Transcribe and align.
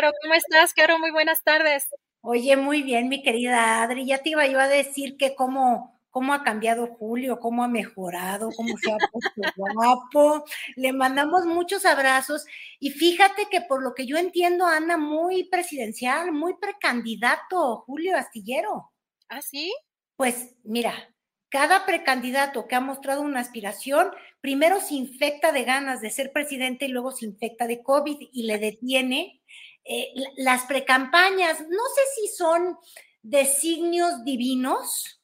Caro, 0.00 0.14
¿cómo 0.22 0.32
estás, 0.32 0.72
Caro? 0.72 0.98
Muy 0.98 1.10
buenas 1.10 1.44
tardes. 1.44 1.86
Oye, 2.22 2.56
muy 2.56 2.80
bien, 2.82 3.10
mi 3.10 3.22
querida 3.22 3.82
Adri. 3.82 4.06
Ya 4.06 4.22
te 4.22 4.30
iba 4.30 4.46
yo 4.46 4.58
a 4.58 4.66
decir 4.66 5.18
que 5.18 5.34
cómo, 5.34 6.00
cómo 6.08 6.32
ha 6.32 6.42
cambiado 6.42 6.86
Julio, 6.86 7.38
cómo 7.38 7.62
ha 7.62 7.68
mejorado, 7.68 8.48
cómo 8.56 8.78
se 8.78 8.92
ha 8.92 8.96
puesto 8.96 9.42
guapo. 9.56 10.46
Le 10.76 10.94
mandamos 10.94 11.44
muchos 11.44 11.84
abrazos. 11.84 12.46
Y 12.78 12.92
fíjate 12.92 13.48
que 13.50 13.60
por 13.60 13.82
lo 13.82 13.92
que 13.92 14.06
yo 14.06 14.16
entiendo, 14.16 14.64
anda 14.64 14.96
muy 14.96 15.50
presidencial, 15.50 16.32
muy 16.32 16.54
precandidato, 16.54 17.84
Julio 17.84 18.16
Astillero. 18.16 18.92
¿Ah, 19.28 19.42
sí? 19.42 19.70
Pues 20.16 20.54
mira, 20.64 20.94
cada 21.50 21.84
precandidato 21.84 22.66
que 22.68 22.74
ha 22.74 22.80
mostrado 22.80 23.20
una 23.20 23.40
aspiración, 23.40 24.12
primero 24.40 24.80
se 24.80 24.94
infecta 24.94 25.52
de 25.52 25.64
ganas 25.64 26.00
de 26.00 26.08
ser 26.08 26.32
presidente 26.32 26.86
y 26.86 26.88
luego 26.88 27.10
se 27.12 27.26
infecta 27.26 27.66
de 27.66 27.82
COVID 27.82 28.16
y 28.32 28.44
le 28.44 28.56
detiene 28.56 29.42
eh, 29.84 30.12
las 30.36 30.64
precampañas, 30.64 31.60
no 31.60 31.82
sé 31.94 32.02
si 32.14 32.28
son 32.28 32.76
designios 33.22 34.24
divinos, 34.24 35.20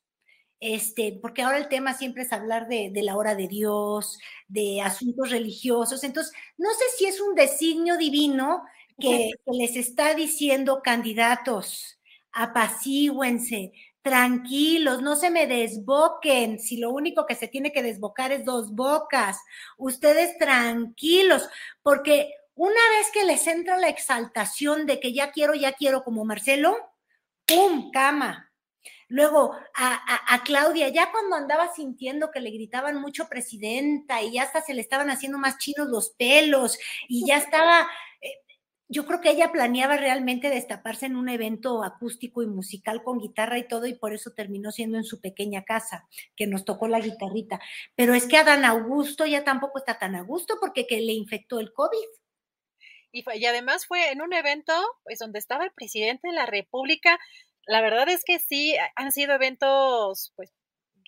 este, 0.60 1.18
porque 1.20 1.42
ahora 1.42 1.58
el 1.58 1.68
tema 1.68 1.94
siempre 1.94 2.22
es 2.22 2.32
hablar 2.32 2.66
de, 2.68 2.90
la 3.02 3.16
hora 3.16 3.34
de 3.34 3.48
Dios, 3.48 4.18
de 4.48 4.80
asuntos 4.80 5.30
religiosos, 5.30 6.02
entonces 6.04 6.32
no 6.56 6.70
sé 6.72 6.84
si 6.96 7.06
es 7.06 7.20
un 7.20 7.34
designio 7.34 7.96
divino 7.96 8.64
que, 8.98 9.32
que 9.44 9.52
les 9.52 9.76
está 9.76 10.14
diciendo 10.14 10.80
candidatos, 10.82 11.98
apacíguense, 12.32 13.72
tranquilos, 14.06 15.02
no 15.02 15.16
se 15.16 15.30
me 15.30 15.46
desboquen, 15.46 16.60
si 16.60 16.76
lo 16.76 16.90
único 16.90 17.26
que 17.26 17.34
se 17.34 17.48
tiene 17.48 17.72
que 17.72 17.82
desbocar 17.82 18.30
es 18.30 18.44
dos 18.44 18.72
bocas, 18.72 19.38
ustedes 19.76 20.38
tranquilos, 20.38 21.48
porque 21.82 22.32
una 22.56 22.80
vez 22.90 23.10
que 23.12 23.24
les 23.24 23.46
entra 23.46 23.76
la 23.76 23.88
exaltación 23.88 24.86
de 24.86 24.98
que 24.98 25.12
ya 25.12 25.30
quiero, 25.30 25.54
ya 25.54 25.72
quiero, 25.72 26.02
como 26.02 26.24
Marcelo, 26.24 26.74
¡pum! 27.46 27.90
Cama. 27.92 28.50
Luego 29.08 29.52
a, 29.74 30.42
Claudia, 30.44 30.88
ya 30.88 31.12
cuando 31.12 31.36
andaba 31.36 31.72
sintiendo 31.72 32.30
que 32.30 32.40
le 32.40 32.50
gritaban 32.50 33.00
mucho 33.00 33.28
presidenta 33.28 34.22
y 34.22 34.32
ya 34.32 34.42
hasta 34.42 34.62
se 34.62 34.74
le 34.74 34.80
estaban 34.80 35.10
haciendo 35.10 35.38
más 35.38 35.58
chinos 35.58 35.88
los 35.88 36.10
pelos 36.10 36.76
y 37.08 37.24
ya 37.24 37.36
estaba, 37.36 37.86
eh, 38.20 38.32
yo 38.88 39.06
creo 39.06 39.20
que 39.20 39.30
ella 39.30 39.52
planeaba 39.52 39.96
realmente 39.96 40.50
destaparse 40.50 41.06
en 41.06 41.14
un 41.14 41.28
evento 41.28 41.84
acústico 41.84 42.42
y 42.42 42.46
musical 42.46 43.04
con 43.04 43.18
guitarra 43.18 43.58
y 43.58 43.68
todo 43.68 43.86
y 43.86 43.94
por 43.94 44.12
eso 44.12 44.32
terminó 44.32 44.72
siendo 44.72 44.98
en 44.98 45.04
su 45.04 45.20
pequeña 45.20 45.62
casa, 45.62 46.08
que 46.34 46.48
nos 46.48 46.64
tocó 46.64 46.88
la 46.88 47.00
guitarrita. 47.00 47.60
Pero 47.94 48.14
es 48.14 48.26
que 48.26 48.38
Adán 48.38 48.64
Augusto 48.64 49.24
ya 49.26 49.44
tampoco 49.44 49.78
está 49.78 49.98
tan 49.98 50.16
a 50.16 50.22
gusto 50.22 50.56
porque 50.60 50.86
que 50.86 51.00
le 51.00 51.12
infectó 51.12 51.60
el 51.60 51.72
COVID. 51.72 52.25
Y, 53.16 53.46
además 53.46 53.86
fue 53.86 54.10
en 54.10 54.20
un 54.20 54.32
evento 54.32 54.72
pues 55.04 55.18
donde 55.18 55.38
estaba 55.38 55.64
el 55.64 55.72
presidente 55.72 56.28
de 56.28 56.34
la 56.34 56.46
República. 56.46 57.18
La 57.66 57.80
verdad 57.80 58.08
es 58.08 58.24
que 58.24 58.38
sí, 58.38 58.76
han 58.94 59.10
sido 59.10 59.34
eventos 59.34 60.32
pues 60.36 60.52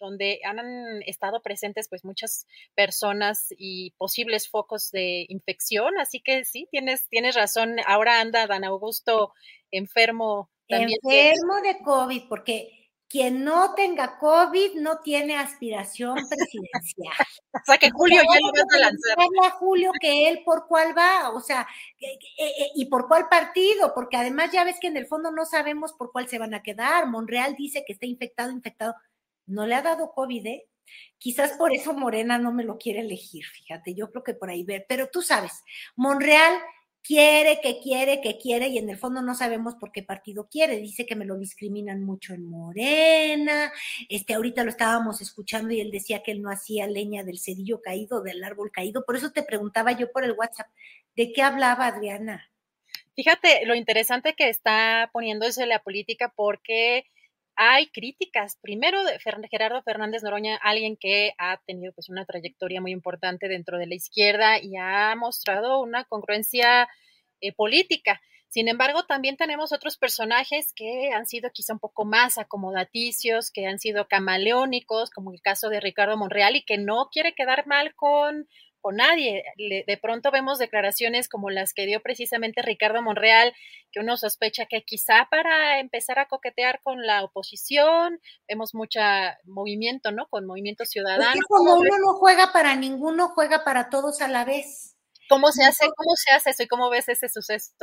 donde 0.01 0.41
han 0.45 0.59
estado 1.03 1.43
presentes 1.43 1.89
pues 1.89 2.05
muchas 2.05 2.47
personas 2.75 3.49
y 3.59 3.91
posibles 3.99 4.49
focos 4.49 4.91
de 4.93 5.27
infección, 5.29 5.99
así 5.99 6.21
que 6.21 6.45
sí, 6.45 6.69
tienes, 6.71 7.09
tienes 7.09 7.35
razón, 7.35 7.77
ahora 7.85 8.21
anda 8.21 8.47
Dan 8.47 8.63
Augusto 8.63 9.35
enfermo 9.73 10.51
también. 10.69 11.01
Enfermo 11.03 11.61
de 11.63 11.79
COVID, 11.83 12.29
porque 12.29 12.78
quien 13.09 13.43
no 13.43 13.75
tenga 13.75 14.19
COVID 14.19 14.75
no 14.81 15.01
tiene 15.01 15.37
aspiración 15.37 16.15
presidencial. 16.29 17.27
o 17.55 17.65
sea 17.65 17.79
que 17.79 17.91
Julio 17.91 18.21
ya 18.23 18.41
lo 18.41 18.53
vas 18.53 18.75
a 18.75 18.79
lanzar. 18.79 19.53
Julio 19.59 19.93
que 20.01 20.29
él 20.29 20.43
por 20.45 20.67
cuál 20.67 20.97
va, 20.97 21.31
o 21.31 21.41
sea, 21.41 21.67
e, 21.99 22.19
e, 22.39 22.71
y 22.75 22.87
por 22.87 23.09
cuál 23.09 23.29
partido, 23.29 23.95
porque 23.95 24.17
además 24.17 24.53
ya 24.53 24.65
ves 24.65 24.77
que 24.81 24.89
en 24.89 24.97
el 24.97 25.07
fondo 25.07 25.31
no 25.31 25.47
sabemos 25.47 25.95
por 25.95 26.13
cuál 26.13 26.29
se 26.29 26.39
van 26.39 26.55
a 26.55 26.63
quedar. 26.63 27.07
Monreal 27.07 27.55
dice 27.57 27.85
que 27.87 27.95
está 27.95 28.07
infectado, 28.07 28.51
infectado. 28.51 28.95
No 29.47 29.67
le 29.67 29.75
ha 29.75 29.83
dado 29.83 30.13
COVID, 30.13 30.47
¿eh? 30.47 30.69
Quizás 31.19 31.53
por 31.53 31.73
eso 31.73 31.93
Morena 31.95 32.39
no 32.39 32.53
me 32.53 32.65
lo 32.65 32.79
quiere 32.79 33.01
elegir, 33.01 33.45
fíjate, 33.45 33.95
yo 33.95 34.11
creo 34.11 34.23
que 34.23 34.35
por 34.35 34.49
ahí 34.51 34.65
ver, 34.65 34.87
pero 34.89 35.09
tú 35.09 35.21
sabes, 35.21 35.63
Monreal 35.97 36.59
quiere, 37.09 37.59
que 37.63 37.81
quiere, 37.81 38.21
que 38.21 38.37
quiere, 38.37 38.69
y 38.69 38.77
en 38.77 38.91
el 38.91 38.99
fondo 38.99 39.23
no 39.23 39.35
sabemos 39.35 39.75
por 39.77 39.93
qué 39.93 40.03
partido 40.03 40.47
quiere. 40.51 40.77
Dice 40.77 41.07
que 41.07 41.17
me 41.17 41.25
lo 41.25 41.39
discriminan 41.39 42.05
mucho 42.05 42.35
en 42.35 42.45
Morena. 42.45 43.73
Este, 44.11 44.35
ahorita 44.35 44.63
lo 44.63 44.69
estábamos 44.69 45.23
escuchando 45.23 45.73
y 45.73 45.81
él 45.81 45.91
decía 45.91 46.23
que 46.23 46.33
él 46.33 46.43
no 46.43 46.51
hacía 46.51 46.87
leña 46.87 47.25
del 47.25 47.39
cedillo 47.39 47.81
caído, 47.81 48.21
del 48.21 48.45
árbol 48.45 48.71
caído. 48.71 49.07
Por 49.07 49.17
eso 49.17 49.33
te 49.33 49.43
preguntaba 49.43 49.93
yo 49.93 50.13
por 50.13 50.23
el 50.23 50.33
WhatsApp, 50.33 50.67
¿de 51.17 51.33
qué 51.33 51.41
hablaba 51.41 51.87
Adriana? 51.87 52.51
Fíjate 53.17 53.65
lo 53.65 53.75
interesante 53.75 54.35
que 54.35 54.51
está 54.51 55.09
poniéndose 55.11 55.65
la 55.65 55.83
política 55.83 56.35
porque 56.37 57.07
hay 57.61 57.89
críticas, 57.89 58.57
primero 58.63 59.03
de 59.03 59.19
Gerardo 59.19 59.83
Fernández 59.83 60.23
Noroña, 60.23 60.55
alguien 60.63 60.97
que 60.97 61.33
ha 61.39 61.61
tenido 61.67 61.93
pues 61.93 62.09
una 62.09 62.25
trayectoria 62.25 62.81
muy 62.81 62.93
importante 62.93 63.49
dentro 63.49 63.79
de 63.79 63.89
la 63.89 63.97
izquierda 63.97 64.63
y 64.63 64.77
ha 64.77 65.13
mostrado 65.17 65.81
una 65.81 66.05
congruencia 66.05 66.89
eh, 67.41 67.53
política. 67.53 68.21
Sin 68.47 68.69
embargo, 68.69 69.07
también 69.07 69.37
tenemos 69.37 69.73
otros 69.73 69.99
personajes 69.99 70.73
que 70.73 71.11
han 71.13 71.27
sido 71.27 71.51
quizá 71.51 71.73
un 71.73 71.81
poco 71.81 72.05
más 72.05 72.39
acomodaticios, 72.39 73.51
que 73.51 73.67
han 73.67 73.81
sido 73.81 74.07
camaleónicos, 74.07 75.11
como 75.11 75.33
el 75.33 75.43
caso 75.43 75.69
de 75.69 75.81
Ricardo 75.81 76.17
Monreal, 76.17 76.55
y 76.55 76.65
que 76.65 76.79
no 76.79 77.09
quiere 77.11 77.35
quedar 77.35 77.67
mal 77.67 77.93
con 77.97 78.49
con 78.81 78.97
nadie. 78.97 79.44
de 79.56 79.99
pronto 80.00 80.31
vemos 80.31 80.59
declaraciones 80.59 81.28
como 81.28 81.50
las 81.50 81.75
que 81.75 81.87
dio 81.87 82.00
precisamente 82.00 82.62
Ricardo 82.62 83.03
Monreal, 83.03 83.55
que 83.93 84.00
uno 84.00 84.16
sospecha 84.16 84.66
que 84.66 84.83
quizá 84.83 85.28
para 85.31 85.80
empezar 85.80 86.19
a 86.19 86.27
coquetear 86.27 86.80
con 86.83 87.07
la 87.07 87.25
oposición, 87.25 88.21
vemos 88.48 88.75
mucho 88.75 89.01
movimiento, 89.45 90.13
¿no? 90.13 90.27
Con 90.28 90.47
movimiento 90.47 90.84
ciudadano. 90.84 91.33
Es 91.34 91.45
como 91.48 91.75
uno 91.75 91.98
no 91.98 92.15
juega 92.15 92.53
para 92.53 92.75
ninguno, 92.77 93.28
juega 93.28 93.65
para 93.65 93.91
todos 93.91 94.21
a 94.21 94.28
la 94.28 94.45
vez. 94.45 94.95
¿Cómo 95.28 95.53
se 95.53 95.63
hace? 95.65 95.86
¿Cómo 95.95 96.15
se 96.16 96.33
hace 96.33 96.51
eso 96.51 96.63
y 96.63 96.69
cómo 96.69 96.89
ves 96.89 97.09
ese 97.09 97.28
suceso? 97.28 97.75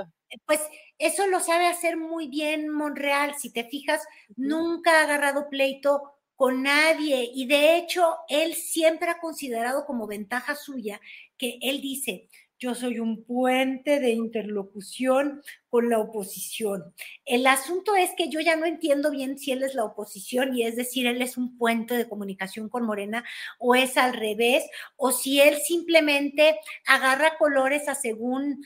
Pues 0.45 0.62
eso 0.97 1.27
lo 1.27 1.39
sabe 1.39 1.68
hacer 1.68 1.95
muy 1.95 2.27
bien 2.27 2.69
Monreal. 2.69 3.36
Si 3.38 3.53
te 3.53 3.65
fijas, 3.65 4.03
nunca 4.36 5.00
ha 5.00 5.03
agarrado 5.03 5.47
pleito 5.50 6.14
con 6.35 6.63
nadie. 6.63 7.29
Y 7.33 7.47
de 7.47 7.77
hecho, 7.77 8.15
él 8.29 8.55
siempre 8.55 9.09
ha 9.09 9.19
considerado 9.19 9.85
como 9.85 10.07
ventaja 10.07 10.55
suya 10.55 10.99
que 11.37 11.57
él 11.61 11.81
dice, 11.81 12.29
yo 12.57 12.73
soy 12.73 12.99
un 12.99 13.23
puente 13.25 13.99
de 13.99 14.11
interlocución 14.11 15.41
con 15.69 15.89
la 15.89 15.99
oposición. 15.99 16.93
El 17.25 17.45
asunto 17.47 17.95
es 17.95 18.11
que 18.15 18.29
yo 18.29 18.39
ya 18.39 18.55
no 18.55 18.65
entiendo 18.65 19.11
bien 19.11 19.37
si 19.37 19.51
él 19.51 19.63
es 19.63 19.75
la 19.75 19.83
oposición 19.83 20.55
y 20.55 20.63
es 20.63 20.75
decir, 20.75 21.05
él 21.05 21.21
es 21.21 21.37
un 21.37 21.57
puente 21.57 21.95
de 21.95 22.07
comunicación 22.07 22.69
con 22.69 22.85
Morena 22.85 23.25
o 23.59 23.75
es 23.75 23.97
al 23.97 24.13
revés, 24.13 24.63
o 24.95 25.11
si 25.11 25.41
él 25.41 25.57
simplemente 25.57 26.57
agarra 26.87 27.37
colores 27.37 27.89
a 27.89 27.95
según, 27.95 28.65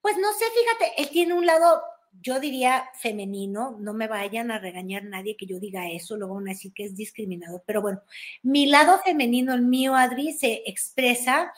pues 0.00 0.16
no 0.16 0.32
sé, 0.32 0.44
fíjate, 0.56 1.02
él 1.02 1.08
tiene 1.10 1.34
un 1.34 1.46
lado 1.46 1.82
yo 2.20 2.40
diría 2.40 2.90
femenino, 2.94 3.76
no 3.78 3.94
me 3.94 4.08
vayan 4.08 4.50
a 4.50 4.58
regañar 4.58 5.04
nadie 5.04 5.36
que 5.36 5.46
yo 5.46 5.60
diga 5.60 5.88
eso, 5.90 6.16
luego 6.16 6.34
van 6.34 6.48
a 6.48 6.52
decir 6.52 6.72
que 6.72 6.84
es 6.84 6.96
discriminador, 6.96 7.62
pero 7.66 7.82
bueno, 7.82 8.02
mi 8.42 8.66
lado 8.66 8.98
femenino, 9.04 9.54
el 9.54 9.62
mío, 9.62 9.94
Adri, 9.94 10.32
se 10.32 10.62
expresa 10.66 11.52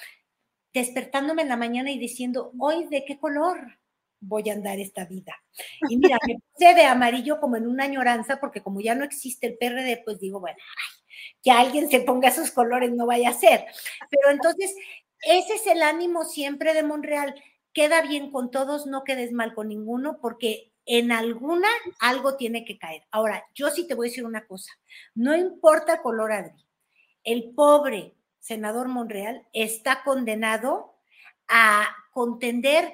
despertándome 0.72 1.42
en 1.42 1.48
la 1.48 1.56
mañana 1.56 1.90
y 1.90 1.98
diciendo, 1.98 2.52
hoy 2.58 2.86
de 2.86 3.04
qué 3.04 3.18
color 3.18 3.78
voy 4.20 4.50
a 4.50 4.52
andar 4.52 4.78
esta 4.78 5.04
vida. 5.06 5.34
Y 5.88 5.96
mira, 5.96 6.18
me 6.26 6.36
puse 6.52 6.74
de 6.74 6.84
amarillo 6.84 7.40
como 7.40 7.56
en 7.56 7.66
una 7.66 7.84
añoranza, 7.84 8.38
porque 8.38 8.62
como 8.62 8.80
ya 8.80 8.94
no 8.94 9.04
existe 9.04 9.46
el 9.46 9.56
PRD, 9.58 10.02
pues 10.04 10.20
digo, 10.20 10.40
bueno, 10.40 10.58
que 11.42 11.50
alguien 11.50 11.90
se 11.90 12.00
ponga 12.00 12.28
esos 12.28 12.50
colores 12.50 12.92
no 12.92 13.06
vaya 13.06 13.30
a 13.30 13.34
ser. 13.34 13.64
Pero 14.10 14.30
entonces, 14.30 14.74
ese 15.22 15.54
es 15.54 15.66
el 15.66 15.82
ánimo 15.82 16.24
siempre 16.24 16.74
de 16.74 16.82
Monreal. 16.82 17.34
Queda 17.72 18.02
bien 18.02 18.30
con 18.30 18.50
todos, 18.50 18.86
no 18.86 19.04
quedes 19.04 19.32
mal 19.32 19.54
con 19.54 19.68
ninguno, 19.68 20.18
porque 20.20 20.72
en 20.86 21.12
alguna 21.12 21.68
algo 22.00 22.36
tiene 22.36 22.64
que 22.64 22.78
caer. 22.78 23.04
Ahora, 23.10 23.44
yo 23.54 23.70
sí 23.70 23.86
te 23.86 23.94
voy 23.94 24.08
a 24.08 24.10
decir 24.10 24.24
una 24.24 24.46
cosa, 24.46 24.72
no 25.14 25.36
importa 25.36 26.02
color, 26.02 26.32
Adri, 26.32 26.66
el 27.22 27.50
pobre 27.54 28.14
senador 28.38 28.88
Monreal 28.88 29.46
está 29.52 30.02
condenado 30.02 30.96
a 31.48 31.86
contender, 32.12 32.92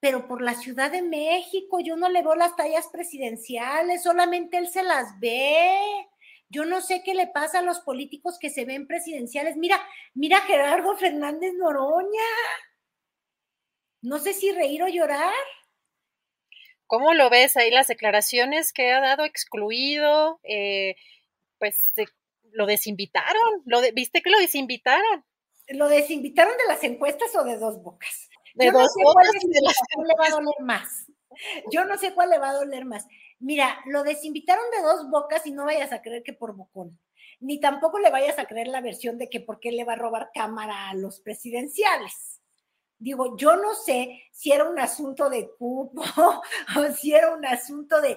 pero 0.00 0.28
por 0.28 0.40
la 0.40 0.54
Ciudad 0.54 0.90
de 0.90 1.02
México, 1.02 1.80
yo 1.80 1.96
no 1.96 2.08
le 2.08 2.22
veo 2.22 2.34
las 2.34 2.56
tallas 2.56 2.88
presidenciales, 2.88 4.02
solamente 4.02 4.58
él 4.58 4.68
se 4.68 4.82
las 4.82 5.18
ve. 5.20 5.78
Yo 6.50 6.64
no 6.64 6.80
sé 6.80 7.02
qué 7.02 7.14
le 7.14 7.26
pasa 7.26 7.58
a 7.58 7.62
los 7.62 7.80
políticos 7.80 8.38
que 8.38 8.50
se 8.50 8.64
ven 8.64 8.86
presidenciales. 8.86 9.56
Mira, 9.56 9.80
mira 10.14 10.40
Gerardo 10.42 10.96
Fernández 10.96 11.52
Noroña. 11.54 12.22
No 14.04 14.18
sé 14.18 14.34
si 14.34 14.52
reír 14.52 14.82
o 14.82 14.88
llorar. 14.88 15.32
¿Cómo 16.86 17.14
lo 17.14 17.30
ves 17.30 17.56
ahí 17.56 17.70
las 17.70 17.86
declaraciones 17.86 18.74
que 18.74 18.92
ha 18.92 19.00
dado 19.00 19.24
excluido? 19.24 20.40
Eh, 20.42 20.96
pues 21.58 21.88
lo 22.52 22.66
desinvitaron, 22.66 23.62
lo 23.64 23.80
¿viste 23.94 24.20
que 24.20 24.28
lo 24.28 24.38
desinvitaron? 24.38 25.24
¿Lo 25.68 25.88
desinvitaron 25.88 26.54
de 26.58 26.66
las 26.68 26.84
encuestas 26.84 27.34
o 27.34 27.44
de 27.44 27.56
dos 27.56 27.82
bocas? 27.82 28.28
De 28.54 28.70
dos 28.70 28.90
bocas. 29.02 29.30
Cuál 29.94 30.06
le 30.06 30.14
va 30.20 30.26
a 30.26 30.30
doler 30.30 30.60
más. 30.60 31.06
Yo 31.72 31.86
no 31.86 31.96
sé 31.96 32.12
cuál 32.12 32.28
le 32.28 32.38
va 32.38 32.50
a 32.50 32.54
doler 32.54 32.84
más. 32.84 33.06
Mira, 33.38 33.80
lo 33.86 34.02
desinvitaron 34.02 34.64
de 34.76 34.82
dos 34.82 35.08
bocas 35.10 35.46
y 35.46 35.50
no 35.50 35.64
vayas 35.64 35.92
a 35.92 36.02
creer 36.02 36.22
que 36.22 36.34
por 36.34 36.54
bocón. 36.54 37.00
Ni 37.40 37.58
tampoco 37.58 37.98
le 37.98 38.10
vayas 38.10 38.38
a 38.38 38.44
creer 38.44 38.68
la 38.68 38.82
versión 38.82 39.16
de 39.16 39.30
que 39.30 39.40
por 39.40 39.60
qué 39.60 39.72
le 39.72 39.84
va 39.84 39.94
a 39.94 39.96
robar 39.96 40.28
cámara 40.34 40.90
a 40.90 40.94
los 40.94 41.20
presidenciales. 41.20 42.33
Digo, 42.98 43.36
yo 43.36 43.56
no 43.56 43.74
sé 43.74 44.22
si 44.30 44.52
era 44.52 44.64
un 44.64 44.78
asunto 44.78 45.28
de 45.28 45.50
cupo 45.58 46.02
o 46.78 46.92
si 46.94 47.12
era 47.12 47.34
un 47.34 47.44
asunto 47.44 48.00
de, 48.00 48.16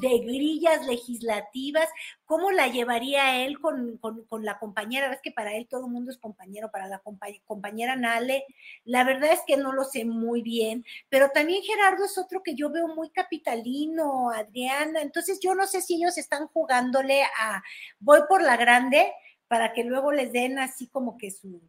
grillas 0.00 0.86
legislativas, 0.86 1.88
cómo 2.24 2.50
la 2.50 2.68
llevaría 2.68 3.44
él 3.44 3.60
con, 3.60 3.98
la 4.42 4.58
compañera. 4.58 5.08
Ves 5.08 5.20
que 5.22 5.32
para 5.32 5.54
él 5.54 5.66
todo 5.68 5.86
el 5.86 5.92
mundo 5.92 6.10
es 6.10 6.18
compañero, 6.18 6.70
para 6.70 6.86
la 6.86 7.02
compañera 7.44 7.96
Nale. 7.96 8.44
La 8.84 9.04
verdad 9.04 9.32
es 9.32 9.40
que 9.46 9.56
no 9.56 9.72
lo 9.72 9.84
sé 9.84 10.04
muy 10.04 10.40
bien, 10.42 10.84
pero 11.08 11.30
también 11.30 11.62
Gerardo 11.62 12.04
es 12.04 12.16
otro 12.16 12.42
que 12.42 12.54
yo 12.54 12.70
veo 12.70 12.88
muy 12.88 13.10
capitalino, 13.10 14.30
Adriana. 14.30 15.02
Entonces 15.02 15.40
yo 15.40 15.54
no 15.54 15.66
sé 15.66 15.82
si 15.82 15.96
ellos 15.96 16.16
están 16.16 16.46
jugándole 16.48 17.22
a 17.22 17.62
voy 17.98 18.20
por 18.28 18.42
la 18.42 18.56
grande 18.56 19.12
para 19.48 19.72
que 19.72 19.84
luego 19.84 20.12
les 20.12 20.32
den 20.32 20.58
así 20.60 20.86
como 20.86 21.18
que 21.18 21.30
su 21.32 21.60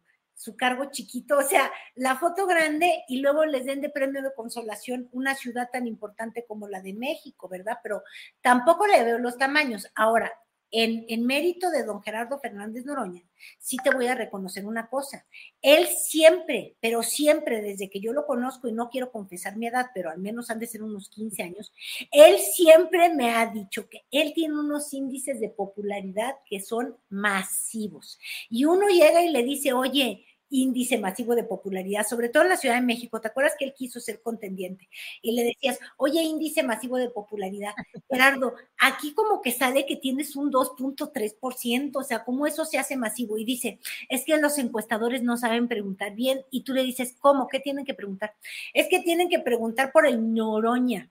su 0.42 0.56
cargo 0.56 0.86
chiquito, 0.90 1.38
o 1.38 1.42
sea, 1.42 1.70
la 1.94 2.16
foto 2.16 2.46
grande 2.46 3.04
y 3.06 3.20
luego 3.20 3.44
les 3.44 3.64
den 3.64 3.80
de 3.80 3.90
premio 3.90 4.22
de 4.22 4.34
consolación 4.34 5.08
una 5.12 5.36
ciudad 5.36 5.68
tan 5.72 5.86
importante 5.86 6.44
como 6.48 6.66
la 6.66 6.82
de 6.82 6.94
México, 6.94 7.48
¿verdad? 7.48 7.78
Pero 7.80 8.02
tampoco 8.40 8.88
le 8.88 9.04
veo 9.04 9.18
los 9.18 9.38
tamaños. 9.38 9.88
Ahora, 9.94 10.32
en, 10.72 11.04
en, 11.08 11.26
mérito 11.26 11.70
de 11.70 11.84
don 11.84 12.02
Gerardo 12.02 12.40
Fernández 12.40 12.86
Noroña, 12.86 13.22
sí 13.58 13.76
te 13.84 13.94
voy 13.94 14.06
a 14.06 14.14
reconocer 14.14 14.64
una 14.64 14.88
cosa. 14.88 15.26
Él 15.60 15.86
siempre, 15.86 16.76
pero 16.80 17.02
siempre, 17.02 17.60
desde 17.60 17.90
que 17.90 18.00
yo 18.00 18.14
lo 18.14 18.26
conozco, 18.26 18.68
y 18.68 18.72
no 18.72 18.88
quiero 18.88 19.12
confesar 19.12 19.56
mi 19.56 19.66
edad, 19.66 19.90
pero 19.94 20.10
al 20.10 20.18
menos 20.18 20.48
han 20.50 20.58
de 20.58 20.66
ser 20.66 20.82
unos 20.82 21.10
15 21.10 21.42
años, 21.42 21.72
él 22.10 22.38
siempre 22.38 23.14
me 23.14 23.32
ha 23.32 23.46
dicho 23.46 23.88
que 23.90 24.06
él 24.10 24.32
tiene 24.34 24.58
unos 24.58 24.94
índices 24.94 25.40
de 25.40 25.50
popularidad 25.50 26.36
que 26.46 26.60
son 26.60 26.96
masivos. 27.10 28.18
Y 28.48 28.64
uno 28.64 28.88
llega 28.88 29.22
y 29.22 29.30
le 29.30 29.42
dice, 29.42 29.74
oye, 29.74 30.24
índice 30.52 30.98
masivo 30.98 31.34
de 31.34 31.44
popularidad, 31.44 32.06
sobre 32.06 32.28
todo 32.28 32.42
en 32.42 32.50
la 32.50 32.56
Ciudad 32.56 32.76
de 32.76 32.82
México. 32.82 33.20
¿Te 33.20 33.28
acuerdas 33.28 33.54
que 33.58 33.64
él 33.64 33.74
quiso 33.74 33.98
ser 34.00 34.20
contendiente? 34.20 34.88
Y 35.22 35.32
le 35.32 35.44
decías, 35.44 35.78
oye, 35.96 36.22
índice 36.22 36.62
masivo 36.62 36.98
de 36.98 37.08
popularidad. 37.08 37.72
Gerardo, 38.10 38.54
aquí 38.78 39.14
como 39.14 39.40
que 39.40 39.52
sale 39.52 39.86
que 39.86 39.96
tienes 39.96 40.36
un 40.36 40.52
2.3%, 40.52 41.90
o 41.94 42.02
sea, 42.04 42.24
¿cómo 42.24 42.46
eso 42.46 42.64
se 42.64 42.78
hace 42.78 42.96
masivo? 42.96 43.38
Y 43.38 43.44
dice, 43.44 43.80
es 44.08 44.24
que 44.24 44.36
los 44.36 44.58
encuestadores 44.58 45.22
no 45.22 45.36
saben 45.36 45.68
preguntar 45.68 46.14
bien. 46.14 46.44
Y 46.50 46.62
tú 46.64 46.74
le 46.74 46.82
dices, 46.82 47.16
¿cómo? 47.18 47.48
¿Qué 47.48 47.58
tienen 47.58 47.84
que 47.84 47.94
preguntar? 47.94 48.34
Es 48.74 48.88
que 48.88 49.00
tienen 49.00 49.28
que 49.28 49.38
preguntar 49.38 49.90
por 49.90 50.06
el 50.06 50.34
Noroña. 50.34 51.10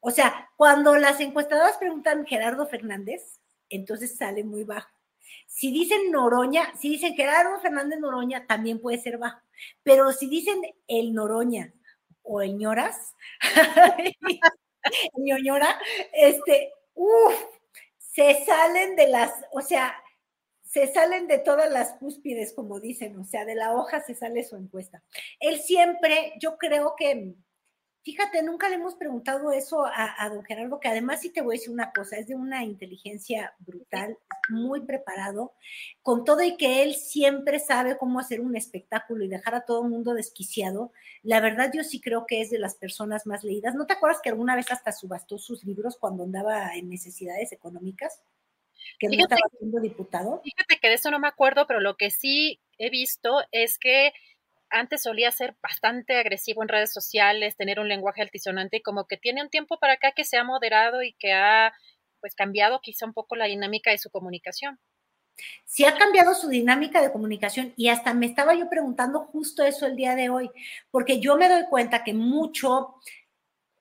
O 0.00 0.10
sea, 0.10 0.50
cuando 0.56 0.96
las 0.96 1.20
encuestadoras 1.20 1.76
preguntan 1.78 2.26
Gerardo 2.26 2.66
Fernández, 2.66 3.40
entonces 3.68 4.16
sale 4.16 4.44
muy 4.44 4.64
bajo. 4.64 4.95
Si 5.46 5.72
dicen 5.72 6.10
Noroña, 6.10 6.74
si 6.76 6.90
dicen 6.90 7.14
Gerardo 7.14 7.58
Fernández 7.60 7.98
Noroña, 7.98 8.46
también 8.46 8.80
puede 8.80 8.98
ser 8.98 9.18
bajo. 9.18 9.40
Pero 9.82 10.12
si 10.12 10.28
dicen 10.28 10.60
el 10.86 11.14
Noroña 11.14 11.72
o 12.22 12.42
el 12.42 12.58
ñoras, 12.58 13.14
ñoñora, 15.16 15.78
este, 16.12 16.72
uff, 16.94 17.34
se 17.98 18.44
salen 18.44 18.96
de 18.96 19.08
las, 19.08 19.32
o 19.52 19.60
sea, 19.60 19.94
se 20.62 20.92
salen 20.92 21.26
de 21.26 21.38
todas 21.38 21.70
las 21.70 21.94
cúspides, 21.94 22.52
como 22.52 22.80
dicen, 22.80 23.18
o 23.18 23.24
sea, 23.24 23.44
de 23.44 23.54
la 23.54 23.74
hoja 23.74 24.02
se 24.02 24.14
sale 24.14 24.42
su 24.44 24.56
encuesta. 24.56 25.02
Él 25.40 25.60
siempre, 25.60 26.34
yo 26.40 26.58
creo 26.58 26.94
que 26.96 27.34
Fíjate, 28.06 28.40
nunca 28.44 28.68
le 28.68 28.76
hemos 28.76 28.94
preguntado 28.94 29.50
eso 29.50 29.84
a, 29.84 30.28
don 30.28 30.44
Gerardo, 30.44 30.78
que 30.78 30.86
además 30.86 31.22
sí 31.22 31.30
te 31.30 31.40
voy 31.40 31.56
a 31.56 31.58
decir 31.58 31.72
una 31.72 31.90
cosa, 31.90 32.16
es 32.16 32.28
de 32.28 32.36
una 32.36 32.62
inteligencia 32.62 33.52
brutal, 33.58 34.16
muy 34.48 34.82
preparado, 34.82 35.54
con 36.02 36.22
todo 36.24 36.40
y 36.44 36.56
que 36.56 36.84
él 36.84 36.94
siempre 36.94 37.58
sabe 37.58 37.98
cómo 37.98 38.20
hacer 38.20 38.40
un 38.40 38.54
espectáculo 38.54 39.24
y 39.24 39.28
dejar 39.28 39.56
a 39.56 39.64
todo 39.64 39.82
el 39.82 39.90
mundo 39.90 40.14
desquiciado. 40.14 40.92
La 41.24 41.40
verdad, 41.40 41.72
yo 41.74 41.82
sí 41.82 42.00
creo 42.00 42.26
que 42.28 42.40
es 42.40 42.50
de 42.50 42.60
las 42.60 42.76
personas 42.76 43.26
más 43.26 43.42
leídas. 43.42 43.74
¿No 43.74 43.86
te 43.86 43.94
acuerdas 43.94 44.20
que 44.22 44.28
alguna 44.28 44.54
vez 44.54 44.70
hasta 44.70 44.92
subastó 44.92 45.36
sus 45.36 45.64
libros 45.64 45.96
cuando 45.98 46.22
andaba 46.22 46.76
en 46.76 46.88
necesidades 46.88 47.50
económicas? 47.50 48.22
Que 49.00 49.08
no 49.08 49.14
estaba 49.14 49.40
siendo 49.58 49.80
diputado. 49.80 50.42
Fíjate 50.44 50.78
que 50.80 50.88
de 50.90 50.94
eso 50.94 51.10
no 51.10 51.18
me 51.18 51.26
acuerdo, 51.26 51.66
pero 51.66 51.80
lo 51.80 51.96
que 51.96 52.12
sí 52.12 52.60
he 52.78 52.88
visto 52.88 53.40
es 53.50 53.80
que 53.80 54.12
antes 54.70 55.02
solía 55.02 55.30
ser 55.30 55.56
bastante 55.62 56.16
agresivo 56.16 56.62
en 56.62 56.68
redes 56.68 56.92
sociales, 56.92 57.56
tener 57.56 57.80
un 57.80 57.88
lenguaje 57.88 58.22
altisonante 58.22 58.78
y 58.78 58.82
como 58.82 59.06
que 59.06 59.16
tiene 59.16 59.42
un 59.42 59.50
tiempo 59.50 59.78
para 59.78 59.94
acá 59.94 60.12
que 60.14 60.24
se 60.24 60.36
ha 60.36 60.44
moderado 60.44 61.02
y 61.02 61.14
que 61.14 61.32
ha 61.32 61.72
pues 62.20 62.34
cambiado 62.34 62.80
quizá 62.82 63.06
un 63.06 63.12
poco 63.12 63.36
la 63.36 63.46
dinámica 63.46 63.90
de 63.90 63.98
su 63.98 64.10
comunicación. 64.10 64.80
Sí 65.64 65.84
ha 65.84 65.96
cambiado 65.96 66.34
su 66.34 66.48
dinámica 66.48 67.02
de 67.02 67.12
comunicación 67.12 67.72
y 67.76 67.88
hasta 67.88 68.14
me 68.14 68.26
estaba 68.26 68.54
yo 68.54 68.68
preguntando 68.70 69.20
justo 69.20 69.64
eso 69.64 69.86
el 69.86 69.96
día 69.96 70.14
de 70.14 70.30
hoy, 70.30 70.50
porque 70.90 71.20
yo 71.20 71.36
me 71.36 71.48
doy 71.48 71.64
cuenta 71.68 72.04
que 72.04 72.14
mucho 72.14 72.94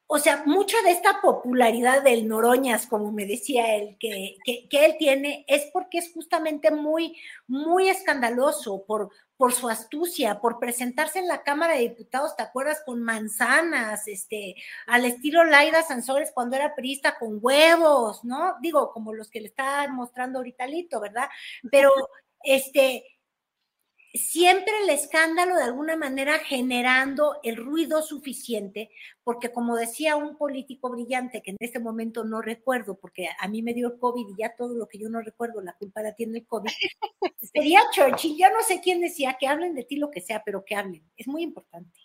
o 0.07 0.19
sea, 0.19 0.43
mucha 0.45 0.77
de 0.83 0.91
esta 0.91 1.19
popularidad 1.21 2.03
del 2.03 2.27
Noroñas, 2.27 2.85
como 2.85 3.11
me 3.11 3.25
decía 3.25 3.75
él, 3.75 3.97
que, 3.99 4.37
que, 4.45 4.85
él 4.85 4.95
tiene, 4.99 5.45
es 5.47 5.65
porque 5.73 5.97
es 5.97 6.13
justamente 6.13 6.69
muy, 6.69 7.17
muy 7.47 7.89
escandaloso 7.89 8.85
por, 8.85 9.09
por 9.35 9.53
su 9.53 9.67
astucia, 9.67 10.39
por 10.41 10.59
presentarse 10.59 11.17
en 11.17 11.27
la 11.27 11.41
Cámara 11.41 11.73
de 11.73 11.89
Diputados, 11.89 12.35
¿te 12.35 12.43
acuerdas? 12.43 12.83
Con 12.85 13.01
manzanas, 13.01 14.07
este, 14.07 14.55
al 14.85 15.05
estilo 15.05 15.43
Laida 15.43 15.81
Sansores 15.81 16.31
cuando 16.33 16.55
era 16.55 16.75
priista, 16.75 17.17
con 17.17 17.39
huevos, 17.41 18.23
¿no? 18.23 18.55
Digo, 18.61 18.91
como 18.91 19.11
los 19.11 19.31
que 19.31 19.41
le 19.41 19.47
está 19.47 19.87
mostrando 19.87 20.37
ahorita 20.37 20.67
Lito, 20.67 20.99
¿verdad? 20.99 21.29
Pero, 21.71 21.89
este, 22.43 23.14
siempre 24.17 24.73
el 24.83 24.89
escándalo 24.89 25.55
de 25.55 25.63
alguna 25.63 25.95
manera 25.95 26.39
generando 26.39 27.39
el 27.43 27.57
ruido 27.57 28.01
suficiente, 28.01 28.89
porque 29.23 29.51
como 29.51 29.75
decía 29.75 30.15
un 30.15 30.37
político 30.37 30.89
brillante, 30.89 31.41
que 31.41 31.51
en 31.51 31.57
este 31.59 31.79
momento 31.79 32.23
no 32.23 32.41
recuerdo, 32.41 32.97
porque 32.97 33.27
a 33.39 33.47
mí 33.47 33.61
me 33.61 33.73
dio 33.73 33.87
el 33.87 33.99
COVID 33.99 34.29
y 34.29 34.41
ya 34.41 34.55
todo 34.55 34.75
lo 34.75 34.87
que 34.87 34.99
yo 34.99 35.09
no 35.09 35.21
recuerdo, 35.21 35.61
la 35.61 35.73
culpa 35.73 36.01
la 36.01 36.15
tiene 36.15 36.39
el 36.39 36.47
COVID, 36.47 36.69
sería 37.53 37.81
Churchill, 37.91 38.37
ya 38.37 38.49
no 38.49 38.61
sé 38.61 38.81
quién 38.81 39.01
decía, 39.01 39.37
que 39.39 39.47
hablen 39.47 39.75
de 39.75 39.83
ti 39.83 39.97
lo 39.97 40.11
que 40.11 40.21
sea, 40.21 40.43
pero 40.45 40.63
que 40.63 40.75
hablen, 40.75 41.03
es 41.17 41.27
muy 41.27 41.43
importante. 41.43 41.99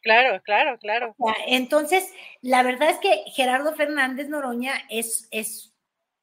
Claro, 0.00 0.40
claro, 0.44 0.78
claro. 0.78 1.16
Entonces, 1.48 2.12
la 2.40 2.62
verdad 2.62 2.90
es 2.90 2.98
que 2.98 3.24
Gerardo 3.32 3.74
Fernández 3.74 4.28
Noroña 4.28 4.74
es, 4.88 5.26
es 5.32 5.75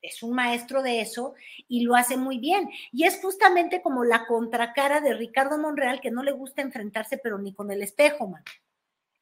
es 0.03 0.21
un 0.21 0.35
maestro 0.35 0.83
de 0.83 1.01
eso 1.01 1.33
y 1.67 1.81
lo 1.83 1.95
hace 1.95 2.17
muy 2.17 2.37
bien. 2.37 2.69
Y 2.91 3.05
es 3.05 3.19
justamente 3.19 3.81
como 3.81 4.03
la 4.03 4.27
contracara 4.27 5.01
de 5.01 5.15
Ricardo 5.15 5.57
Monreal, 5.57 6.01
que 6.01 6.11
no 6.11 6.21
le 6.21 6.31
gusta 6.31 6.61
enfrentarse, 6.61 7.17
pero 7.17 7.39
ni 7.39 7.53
con 7.53 7.71
el 7.71 7.81
espejo, 7.81 8.27
man. 8.27 8.43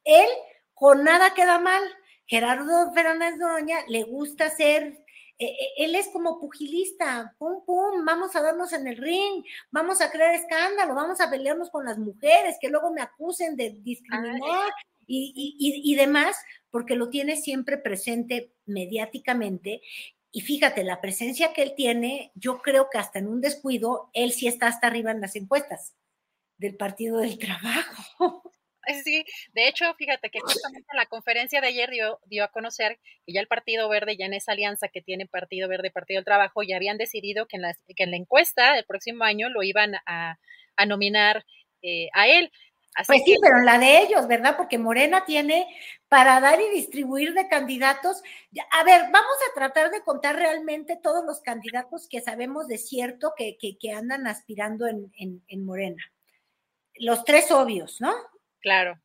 Él 0.04 0.28
con 0.74 1.04
nada 1.04 1.34
queda 1.34 1.60
mal, 1.60 1.84
Gerardo 2.26 2.92
Fernández 2.94 3.38
Noroña 3.38 3.78
le 3.88 4.04
gusta 4.04 4.50
ser 4.50 5.06
e, 5.42 5.46
e, 5.46 5.86
él 5.86 5.96
es 5.96 6.08
como 6.10 6.40
pugilista, 6.40 7.36
pum, 7.40 7.66
pum, 7.66 8.06
vamos 8.06 8.36
a 8.36 8.42
darnos 8.42 8.74
en 8.74 8.88
el 8.88 8.98
ring, 8.98 9.44
vamos 9.72 10.00
a 10.00 10.12
crear 10.12 10.36
escándalo, 10.36 10.94
vamos 10.94 11.20
a 11.20 11.32
pelearnos 11.32 11.72
con 11.72 11.84
las 11.84 11.98
mujeres, 11.98 12.58
que 12.62 12.70
luego 12.70 12.92
me 12.92 13.02
acusen 13.02 13.56
de 13.56 13.72
discriminar 13.82 14.72
y, 15.08 15.58
y, 15.84 15.96
demás, 15.96 16.38
porque 16.70 16.96
lo 16.96 17.10
tiene 17.10 17.38
siempre 17.38 17.80
presente 17.80 18.54
mediáticamente. 18.68 19.82
Y 20.32 20.42
fíjate, 20.42 20.84
la 20.84 21.02
presencia 21.02 21.54
que 21.54 21.62
él 21.62 21.74
tiene, 21.76 22.32
yo 22.36 22.62
creo 22.62 22.90
que 22.90 22.98
hasta 22.98 23.20
en 23.20 23.28
un 23.28 23.42
descuido, 23.42 24.10
él 24.14 24.32
sí 24.32 24.48
está 24.48 24.68
hasta 24.68 24.88
arriba 24.88 25.12
en 25.12 25.22
las 25.22 25.36
encuestas 25.36 25.94
del 26.58 26.76
Partido 26.78 27.20
del 27.20 27.38
Trabajo. 27.38 28.44
Sí, 29.04 29.24
de 29.54 29.68
hecho, 29.68 29.94
fíjate 29.94 30.32
que 30.32 30.40
justamente 30.40 30.88
en 30.92 30.98
la 30.98 31.06
conferencia 31.06 31.62
de 31.62 31.68
ayer 31.68 31.92
dio, 31.92 32.20
dio 32.26 32.44
a 32.44 32.48
conocer 32.48 33.00
que 33.26 33.34
ya 33.34 33.40
el 33.40 33.48
Partido 33.48 33.88
Verde, 33.88 34.18
ya 34.18 34.26
en 34.26 34.34
esa 34.34 34.54
alianza 34.54 34.88
que 34.88 35.04
tiene 35.04 35.28
Partido 35.28 35.70
Verde, 35.70 35.92
Partido 35.92 36.18
del 36.18 36.26
Trabajo, 36.26 36.64
ya 36.64 36.78
habían 36.78 36.98
decidido 36.98 37.46
que 37.46 37.58
en 37.58 37.62
la, 37.62 37.76
que 37.96 38.04
en 38.04 38.10
la 38.10 38.18
encuesta 38.18 38.74
del 38.74 38.86
próximo 38.86 39.24
año 39.24 39.50
lo 39.50 39.62
iban 39.62 39.94
a, 40.08 40.40
a 40.76 40.86
nominar 40.88 41.46
eh, 41.84 42.10
a 42.14 42.28
él. 42.28 42.52
Pues 43.08 43.22
sí, 43.26 43.36
pero 43.42 43.62
la 43.62 43.80
de 43.80 44.02
ellos, 44.02 44.28
¿verdad? 44.28 44.58
Porque 44.58 44.78
Morena 44.78 45.24
tiene 45.26 45.68
para 46.10 46.40
dar 46.42 46.60
y 46.60 46.70
distribuir 46.70 47.34
de 47.34 47.48
candidatos. 47.48 48.22
A 48.72 48.84
ver, 48.84 49.04
vamos 49.04 49.38
a 49.50 49.54
tratar 49.56 49.92
de 49.92 50.02
contar 50.02 50.36
realmente 50.36 51.00
todos 51.02 51.26
los 51.26 51.42
candidatos 51.42 52.08
que 52.10 52.22
sabemos 52.22 52.68
de 52.68 52.78
cierto 52.78 53.34
que, 53.36 53.58
que, 53.58 53.78
que 53.78 53.94
andan 53.94 54.28
aspirando 54.28 54.88
en, 54.88 55.12
en, 55.18 55.42
en 55.48 55.66
Morena. 55.66 56.04
Los 56.96 57.24
tres 57.24 57.50
obvios, 57.52 58.02
¿no? 58.02 58.14
Claro. 58.60 59.02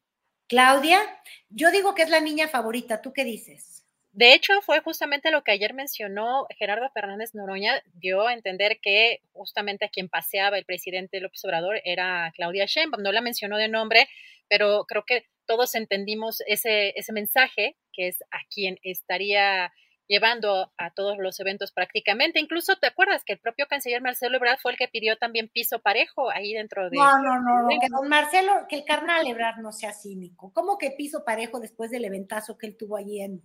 Claudia, 0.48 1.00
yo 1.48 1.70
digo 1.70 1.94
que 1.94 2.02
es 2.02 2.10
la 2.10 2.20
niña 2.20 2.48
favorita, 2.48 3.00
¿tú 3.00 3.12
qué 3.12 3.24
dices? 3.24 3.85
De 4.16 4.32
hecho, 4.32 4.62
fue 4.62 4.80
justamente 4.80 5.30
lo 5.30 5.44
que 5.44 5.52
ayer 5.52 5.74
mencionó 5.74 6.46
Gerardo 6.58 6.88
Fernández 6.88 7.34
Noroña, 7.34 7.82
dio 7.92 8.26
a 8.26 8.32
entender 8.32 8.78
que 8.80 9.20
justamente 9.34 9.84
a 9.84 9.90
quien 9.90 10.08
paseaba 10.08 10.56
el 10.56 10.64
presidente 10.64 11.20
López 11.20 11.44
Obrador 11.44 11.82
era 11.84 12.32
Claudia 12.34 12.64
Sheinbaum. 12.64 13.02
No 13.02 13.12
la 13.12 13.20
mencionó 13.20 13.58
de 13.58 13.68
nombre, 13.68 14.08
pero 14.48 14.86
creo 14.86 15.04
que 15.04 15.26
todos 15.44 15.74
entendimos 15.74 16.42
ese, 16.46 16.98
ese 16.98 17.12
mensaje, 17.12 17.76
que 17.92 18.08
es 18.08 18.22
a 18.30 18.38
quien 18.48 18.78
estaría 18.82 19.70
llevando 20.08 20.72
a 20.78 20.94
todos 20.94 21.18
los 21.18 21.38
eventos 21.38 21.72
prácticamente. 21.72 22.40
Incluso 22.40 22.76
te 22.76 22.86
acuerdas 22.86 23.22
que 23.22 23.34
el 23.34 23.38
propio 23.38 23.66
canciller 23.66 24.00
Marcelo 24.00 24.38
Ebrard 24.38 24.60
fue 24.60 24.72
el 24.72 24.78
que 24.78 24.88
pidió 24.88 25.18
también 25.18 25.50
piso 25.50 25.80
parejo 25.80 26.30
ahí 26.30 26.54
dentro 26.54 26.88
de... 26.88 26.96
No, 26.96 27.18
no, 27.18 27.38
no, 27.38 27.68
que 27.68 27.88
don 27.90 28.08
Marcelo, 28.08 28.66
que 28.66 28.76
el 28.76 28.84
carnal 28.86 29.26
Ebrard 29.26 29.58
no 29.60 29.72
sea 29.72 29.92
cínico. 29.92 30.54
¿Cómo 30.54 30.78
que 30.78 30.92
piso 30.92 31.22
parejo 31.22 31.60
después 31.60 31.90
del 31.90 32.06
eventazo 32.06 32.56
que 32.56 32.66
él 32.66 32.78
tuvo 32.78 32.96
allí 32.96 33.20
en, 33.20 33.42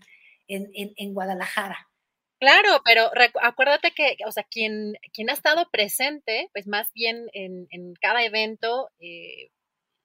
en, 0.56 0.94
en, 0.96 1.14
Guadalajara? 1.14 1.90
Claro, 2.40 2.82
pero 2.84 3.10
acuérdate 3.42 3.92
que, 3.92 4.18
o 4.26 4.32
sea, 4.32 4.44
quien, 4.44 4.94
quien 5.14 5.30
ha 5.30 5.34
estado 5.34 5.70
presente, 5.72 6.50
pues 6.54 6.68
más 6.68 6.92
bien 6.94 7.28
en, 7.34 7.68
en 7.70 7.94
cada 8.02 8.24
evento, 8.24 8.90
eh, 9.00 9.52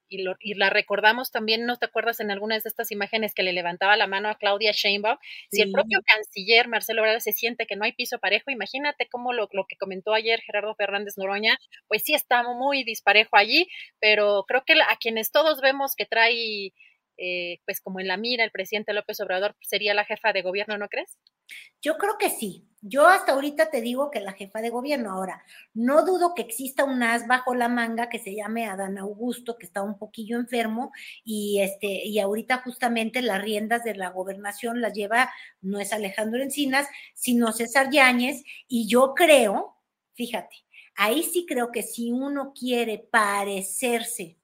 y, 0.08 0.22
lo, 0.22 0.36
y, 0.38 0.54
la 0.54 0.70
recordamos 0.70 1.30
también, 1.30 1.66
¿no 1.66 1.76
te 1.76 1.86
acuerdas 1.86 2.20
en 2.20 2.30
algunas 2.30 2.62
de 2.62 2.68
estas 2.68 2.90
imágenes 2.92 3.34
que 3.34 3.42
le 3.42 3.52
levantaba 3.52 3.96
la 3.96 4.06
mano 4.06 4.28
a 4.28 4.36
Claudia 4.36 4.72
Sheinbaum? 4.72 5.18
Si 5.50 5.60
el 5.60 5.72
propio 5.72 6.00
canciller 6.04 6.68
Marcelo 6.68 7.02
Ebrard 7.02 7.20
se 7.20 7.32
siente 7.32 7.66
que 7.66 7.76
no 7.76 7.84
hay 7.84 7.92
piso 7.92 8.18
parejo, 8.18 8.50
imagínate 8.50 9.08
cómo 9.08 9.32
lo, 9.32 9.48
lo, 9.52 9.66
que 9.66 9.76
comentó 9.76 10.14
ayer 10.14 10.40
Gerardo 10.40 10.74
Fernández 10.74 11.14
Noroña, 11.16 11.58
pues 11.88 12.02
sí 12.04 12.14
está 12.14 12.42
muy 12.42 12.84
disparejo 12.84 13.36
allí, 13.36 13.68
pero 14.00 14.44
creo 14.46 14.62
que 14.64 14.74
a 14.74 14.96
quienes 14.96 15.30
todos 15.32 15.60
vemos 15.60 15.94
que 15.96 16.06
trae, 16.06 16.72
eh, 17.18 17.60
pues 17.64 17.80
como 17.80 18.00
en 18.00 18.08
la 18.08 18.16
mira 18.16 18.44
el 18.44 18.50
presidente 18.50 18.92
López 18.92 19.20
Obrador, 19.20 19.56
sería 19.60 19.94
la 19.94 20.04
jefa 20.04 20.32
de 20.32 20.42
gobierno, 20.42 20.78
¿no 20.78 20.88
crees? 20.88 21.18
Yo 21.80 21.96
creo 21.98 22.18
que 22.18 22.30
sí. 22.30 22.68
Yo 22.80 23.06
hasta 23.08 23.32
ahorita 23.32 23.70
te 23.70 23.80
digo 23.80 24.10
que 24.10 24.20
la 24.20 24.32
jefa 24.32 24.60
de 24.60 24.70
gobierno. 24.70 25.10
Ahora, 25.10 25.44
no 25.74 26.04
dudo 26.04 26.34
que 26.34 26.42
exista 26.42 26.84
un 26.84 27.02
as 27.02 27.26
bajo 27.26 27.54
la 27.54 27.68
manga 27.68 28.08
que 28.08 28.18
se 28.18 28.34
llame 28.34 28.66
Adán 28.66 28.98
Augusto, 28.98 29.58
que 29.58 29.66
está 29.66 29.82
un 29.82 29.98
poquillo 29.98 30.36
enfermo 30.36 30.92
y 31.24 31.60
este 31.62 31.86
y 31.86 32.18
ahorita 32.20 32.58
justamente 32.58 33.22
las 33.22 33.42
riendas 33.42 33.82
de 33.82 33.94
la 33.96 34.10
gobernación 34.10 34.80
las 34.80 34.92
lleva 34.92 35.32
no 35.60 35.80
es 35.80 35.92
Alejandro 35.92 36.40
Encinas, 36.42 36.86
sino 37.14 37.52
César 37.52 37.90
Yáñez 37.90 38.44
y 38.68 38.86
yo 38.88 39.14
creo, 39.14 39.76
fíjate, 40.14 40.56
ahí 40.94 41.22
sí 41.24 41.44
creo 41.48 41.72
que 41.72 41.82
si 41.82 42.12
uno 42.12 42.52
quiere 42.54 42.98
parecerse 42.98 44.38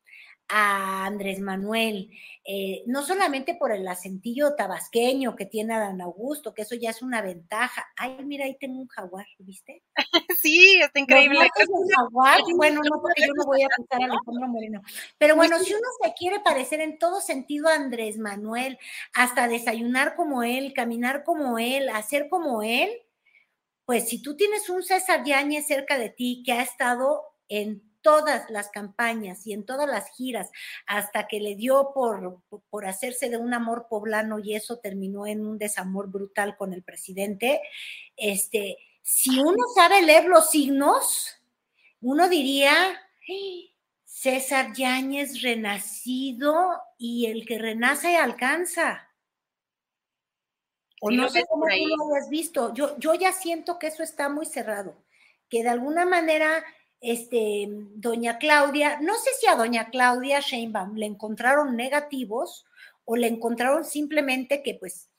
a 0.55 1.07
Andrés 1.07 1.41
Manuel, 1.41 2.11
eh, 2.45 2.83
no 2.87 3.03
solamente 3.03 3.55
por 3.55 3.73
el 3.73 3.89
acentillo 3.89 4.55
tabasqueño 4.55 5.35
que 5.35 5.47
tiene 5.47 5.73
Adán 5.73 6.03
Augusto, 6.03 6.53
que 6.53 6.61
eso 6.61 6.75
ya 6.75 6.91
es 6.91 7.01
una 7.01 7.23
ventaja. 7.23 7.87
Ay, 7.97 8.19
mira, 8.23 8.45
ahí 8.45 8.59
tengo 8.61 8.79
un 8.79 8.87
jaguar, 8.89 9.27
¿viste? 9.39 9.83
Sí, 10.43 10.79
está 10.83 10.99
increíble. 10.99 11.39
un 11.69 11.89
jaguar? 11.89 12.41
Bueno, 12.57 12.83
no, 12.83 13.01
porque 13.01 13.23
yo 13.27 13.33
no 13.33 13.45
voy 13.45 13.63
a 13.63 13.67
apuntar 13.67 14.03
a 14.03 14.05
Alejandro 14.07 14.49
Moreno. 14.49 14.83
Pero 15.17 15.37
bueno, 15.37 15.59
si 15.61 15.73
uno 15.73 15.87
se 16.03 16.13
quiere 16.15 16.41
parecer 16.41 16.81
en 16.81 16.99
todo 16.99 17.21
sentido 17.21 17.69
a 17.69 17.77
Andrés 17.77 18.19
Manuel, 18.19 18.77
hasta 19.15 19.49
desayunar 19.49 20.17
como 20.17 20.43
él, 20.43 20.75
caminar 20.75 21.23
como 21.25 21.59
él, 21.59 21.89
hacer 21.89 22.29
como 22.29 22.63
él, 22.63 22.91
pues 23.87 24.09
si 24.09 24.21
tú 24.21 24.37
tienes 24.37 24.69
un 24.69 24.83
César 24.83 25.25
Yáñez 25.25 25.67
cerca 25.67 25.97
de 25.97 26.11
ti 26.11 26.43
que 26.45 26.53
ha 26.53 26.63
estado 26.63 27.23
en 27.49 27.92
todas 28.03 28.51
las 28.51 28.69
campañas 28.71 29.47
y 29.47 29.53
en 29.53 29.65
todas 29.65 29.89
las 29.89 30.11
giras, 30.11 30.51
hasta 30.87 31.27
que 31.29 31.41
le 31.41 31.57
dio 31.57 31.93
por, 31.95 32.41
por 32.69 32.87
hacerse 32.87 33.31
de 33.31 33.39
un 33.39 33.55
amor 33.55 33.87
poblano 33.89 34.39
y 34.39 34.55
eso 34.55 34.79
terminó 34.79 35.27
en 35.27 35.47
un 35.47 35.59
desamor 35.59 36.11
brutal 36.11 36.57
con 36.57 36.73
el 36.73 36.83
presidente, 36.83 37.63
este, 38.17 38.77
si 39.03 39.41
uno 39.41 39.65
sabe 39.75 40.03
leer 40.03 40.27
los 40.27 40.51
signos, 40.51 41.41
uno 42.01 42.29
diría, 42.29 42.75
César 44.05 44.73
Yáñez 44.75 45.43
renacido 45.43 46.81
y 46.99 47.27
el 47.27 47.47
que 47.47 47.59
renace 47.59 48.17
alcanza. 48.17 49.09
O 51.01 51.11
no 51.11 51.29
sé 51.29 51.45
cómo 51.49 51.67
tú 51.67 51.97
lo 51.97 52.15
has 52.15 52.29
visto. 52.29 52.73
Yo, 52.75 52.97
yo 52.99 53.15
ya 53.15 53.33
siento 53.33 53.81
que 53.81 53.89
eso 53.89 54.05
está 54.05 54.29
muy 54.29 54.47
cerrado, 54.47 55.03
que 55.49 55.65
de 55.65 55.71
alguna 55.71 56.05
manera 56.05 56.65
este, 57.03 57.67
doña 57.69 58.39
Claudia, 58.39 59.01
no 59.01 59.15
sé 59.17 59.31
si 59.39 59.49
a 59.49 59.57
doña 59.57 59.91
Claudia 59.91 60.39
Sheinbaum 60.39 60.95
le 60.95 61.07
encontraron 61.07 61.77
negativos 61.77 62.65
o 63.05 63.17
le 63.17 63.27
encontraron 63.27 63.85
simplemente 63.85 64.63
que 64.63 64.77
pues, 64.77 65.11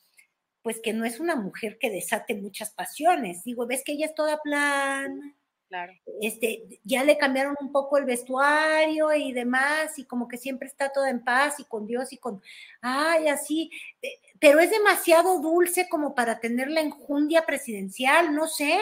pues 0.61 0.79
que 0.81 0.93
no 0.93 1.03
es 1.03 1.19
una 1.19 1.35
mujer 1.35 1.77
que 1.77 1.91
desate 1.91 2.35
muchas 2.35 2.71
pasiones. 2.71 3.43
Digo, 3.43 3.67
ves 3.67 3.83
que 3.83 3.91
ella 3.91 4.05
es 4.05 4.15
toda 4.15 4.39
plana. 4.41 5.35
Claro. 5.67 5.91
Este, 6.21 6.79
ya 6.83 7.03
le 7.03 7.17
cambiaron 7.17 7.55
un 7.59 7.71
poco 7.71 7.97
el 7.97 8.05
vestuario 8.05 9.11
y 9.11 9.33
demás, 9.33 9.97
y 9.97 10.05
como 10.05 10.27
que 10.27 10.37
siempre 10.37 10.67
está 10.67 10.89
toda 10.89 11.09
en 11.09 11.23
paz 11.23 11.59
y 11.59 11.65
con 11.65 11.87
Dios 11.87 12.13
y 12.13 12.17
con, 12.17 12.41
ay, 12.79 13.27
así, 13.27 13.71
eh, 14.01 14.19
pero 14.39 14.59
es 14.59 14.69
demasiado 14.69 15.41
dulce 15.41 15.89
como 15.89 16.13
para 16.13 16.39
tener 16.39 16.69
la 16.69 16.81
enjundia 16.81 17.45
presidencial, 17.45 18.35
no 18.35 18.47
sé. 18.47 18.77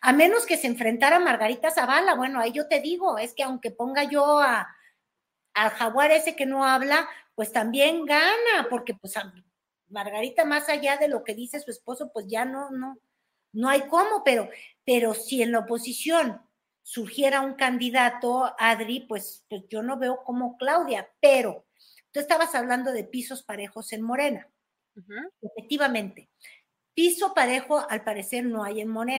A 0.00 0.12
menos 0.12 0.46
que 0.46 0.56
se 0.56 0.66
enfrentara 0.66 1.18
Margarita 1.18 1.70
Zavala, 1.70 2.14
bueno, 2.14 2.40
ahí 2.40 2.52
yo 2.52 2.68
te 2.68 2.80
digo, 2.80 3.18
es 3.18 3.34
que 3.34 3.42
aunque 3.42 3.70
ponga 3.70 4.04
yo 4.04 4.40
a, 4.40 4.74
al 5.54 5.70
jaguar 5.70 6.10
ese 6.10 6.36
que 6.36 6.46
no 6.46 6.64
habla, 6.64 7.08
pues 7.34 7.52
también 7.52 8.04
gana, 8.04 8.68
porque 8.70 8.94
pues 8.94 9.14
Margarita, 9.88 10.44
más 10.44 10.68
allá 10.68 10.96
de 10.96 11.08
lo 11.08 11.24
que 11.24 11.34
dice 11.34 11.60
su 11.60 11.70
esposo, 11.70 12.10
pues 12.12 12.26
ya 12.28 12.44
no, 12.44 12.70
no, 12.70 12.98
no 13.52 13.68
hay 13.68 13.82
cómo, 13.82 14.22
pero, 14.24 14.48
pero 14.84 15.14
si 15.14 15.42
en 15.42 15.52
la 15.52 15.60
oposición 15.60 16.40
surgiera 16.82 17.40
un 17.40 17.54
candidato, 17.54 18.54
Adri, 18.58 19.00
pues, 19.00 19.44
pues 19.48 19.62
yo 19.68 19.82
no 19.82 19.98
veo 19.98 20.22
como 20.22 20.56
Claudia, 20.58 21.10
pero 21.20 21.64
tú 22.12 22.20
estabas 22.20 22.54
hablando 22.54 22.92
de 22.92 23.04
pisos 23.04 23.42
parejos 23.42 23.92
en 23.92 24.02
Morena. 24.02 24.48
Efectivamente, 25.40 26.28
piso 26.94 27.34
parejo 27.34 27.84
al 27.88 28.04
parecer 28.04 28.44
no 28.44 28.62
hay 28.62 28.80
en 28.80 28.88
Morena. 28.88 29.18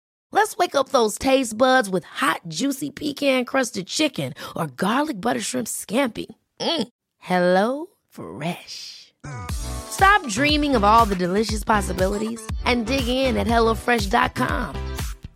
Let's 0.33 0.57
wake 0.57 0.75
up 0.75 0.89
those 0.89 1.17
taste 1.17 1.57
buds 1.57 1.89
with 1.89 2.05
hot, 2.05 2.41
juicy 2.47 2.89
pecan 2.89 3.45
crusted 3.45 3.87
chicken 3.87 4.33
or 4.55 4.67
garlic 4.67 5.19
butter 5.19 5.41
shrimp 5.41 5.67
scampi. 5.67 6.27
Mm. 6.59 6.87
Hello 7.19 7.87
Fresh. 8.09 9.13
Stop 9.51 10.25
dreaming 10.27 10.75
of 10.75 10.83
all 10.83 11.05
the 11.05 11.15
delicious 11.15 11.63
possibilities 11.63 12.41
and 12.65 12.85
dig 12.87 13.07
in 13.07 13.37
at 13.37 13.45
HelloFresh.com. 13.45 14.75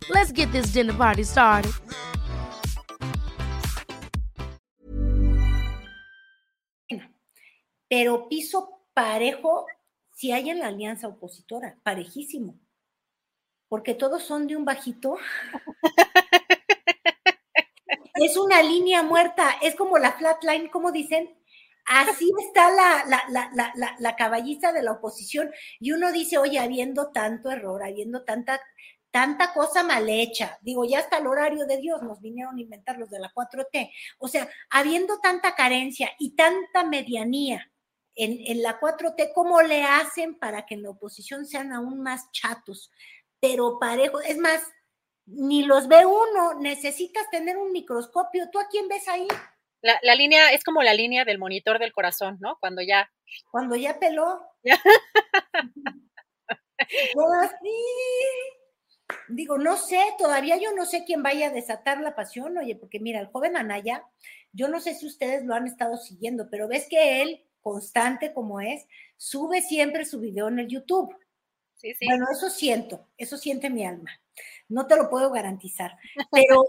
Let's 0.08 0.32
get 0.32 0.50
this 0.52 0.72
dinner 0.72 0.94
party 0.94 1.24
started. 1.24 1.72
Pero 7.88 8.28
piso 8.28 8.80
parejo 8.94 9.66
si 10.12 10.32
hay 10.32 10.48
en 10.48 10.58
la 10.58 10.68
alianza 10.68 11.06
opositora, 11.06 11.78
parejísimo. 11.84 12.58
Porque 13.68 13.94
todos 13.94 14.22
son 14.22 14.46
de 14.46 14.56
un 14.56 14.64
bajito. 14.64 15.18
es 18.14 18.36
una 18.36 18.62
línea 18.62 19.02
muerta, 19.02 19.56
es 19.62 19.74
como 19.74 19.98
la 19.98 20.12
flatline, 20.12 20.68
como 20.68 20.92
dicen, 20.92 21.36
Así 21.86 22.32
está 22.44 22.68
la, 22.70 23.04
la, 23.06 23.50
la, 23.54 23.96
la, 24.00 24.16
caballiza 24.16 24.72
de 24.72 24.82
la 24.82 24.92
oposición. 24.92 25.52
Y 25.78 25.92
uno 25.92 26.10
dice, 26.10 26.36
oye, 26.36 26.58
habiendo 26.58 27.12
tanto 27.12 27.48
error, 27.48 27.84
habiendo 27.84 28.24
tanta, 28.24 28.60
tanta 29.12 29.52
cosa 29.52 29.84
mal 29.84 30.08
hecha, 30.08 30.58
digo, 30.62 30.84
ya 30.84 30.98
hasta 30.98 31.18
el 31.18 31.28
horario 31.28 31.64
de 31.64 31.78
Dios 31.78 32.02
nos 32.02 32.20
vinieron 32.20 32.56
a 32.56 32.60
inventar 32.60 32.98
los 32.98 33.08
de 33.08 33.20
la 33.20 33.32
4T. 33.32 33.92
O 34.18 34.26
sea, 34.26 34.48
habiendo 34.68 35.20
tanta 35.20 35.54
carencia 35.54 36.10
y 36.18 36.34
tanta 36.34 36.82
medianía 36.82 37.70
en, 38.16 38.36
en 38.44 38.62
la 38.62 38.80
4T, 38.80 39.32
¿cómo 39.32 39.62
le 39.62 39.84
hacen 39.84 40.40
para 40.40 40.66
que 40.66 40.74
en 40.74 40.82
la 40.82 40.90
oposición 40.90 41.46
sean 41.46 41.72
aún 41.72 42.02
más 42.02 42.32
chatos? 42.32 42.90
Pero 43.46 43.78
parejo, 43.78 44.20
es 44.20 44.38
más, 44.38 44.62
ni 45.26 45.64
los 45.64 45.86
ve 45.88 46.04
uno, 46.04 46.54
necesitas 46.58 47.30
tener 47.30 47.56
un 47.56 47.70
microscopio. 47.72 48.50
¿Tú 48.50 48.58
a 48.58 48.66
quién 48.68 48.88
ves 48.88 49.06
ahí? 49.08 49.28
La, 49.82 50.14
línea 50.16 50.52
es 50.52 50.64
como 50.64 50.82
la 50.82 50.94
línea 50.94 51.24
del 51.24 51.38
monitor 51.38 51.78
del 51.78 51.92
corazón, 51.92 52.38
¿no? 52.40 52.56
Cuando 52.58 52.82
ya. 52.82 53.08
Cuando 53.52 53.76
ya 53.76 54.00
peló. 54.00 54.40
Digo, 59.28 59.58
no 59.58 59.76
sé, 59.76 60.00
todavía 60.18 60.56
yo 60.56 60.72
no 60.72 60.84
sé 60.86 61.04
quién 61.04 61.22
vaya 61.22 61.46
a 61.48 61.52
desatar 61.52 62.00
la 62.00 62.16
pasión, 62.16 62.58
oye, 62.58 62.74
porque 62.74 62.98
mira, 62.98 63.20
el 63.20 63.28
joven 63.28 63.56
Anaya, 63.56 64.04
yo 64.52 64.66
no 64.68 64.80
sé 64.80 64.94
si 64.94 65.06
ustedes 65.06 65.44
lo 65.44 65.54
han 65.54 65.66
estado 65.68 65.96
siguiendo, 65.96 66.48
pero 66.50 66.66
ves 66.66 66.88
que 66.90 67.22
él, 67.22 67.46
constante 67.60 68.32
como 68.32 68.60
es, 68.60 68.88
sube 69.16 69.62
siempre 69.62 70.04
su 70.04 70.18
video 70.18 70.48
en 70.48 70.58
el 70.58 70.66
YouTube. 70.66 71.14
Sí, 71.76 71.94
sí. 71.94 72.06
Bueno, 72.06 72.26
eso 72.32 72.50
siento, 72.50 73.06
eso 73.16 73.36
siente 73.36 73.70
mi 73.70 73.84
alma. 73.84 74.10
No 74.68 74.86
te 74.86 74.96
lo 74.96 75.08
puedo 75.08 75.30
garantizar, 75.30 75.96
pero 76.32 76.64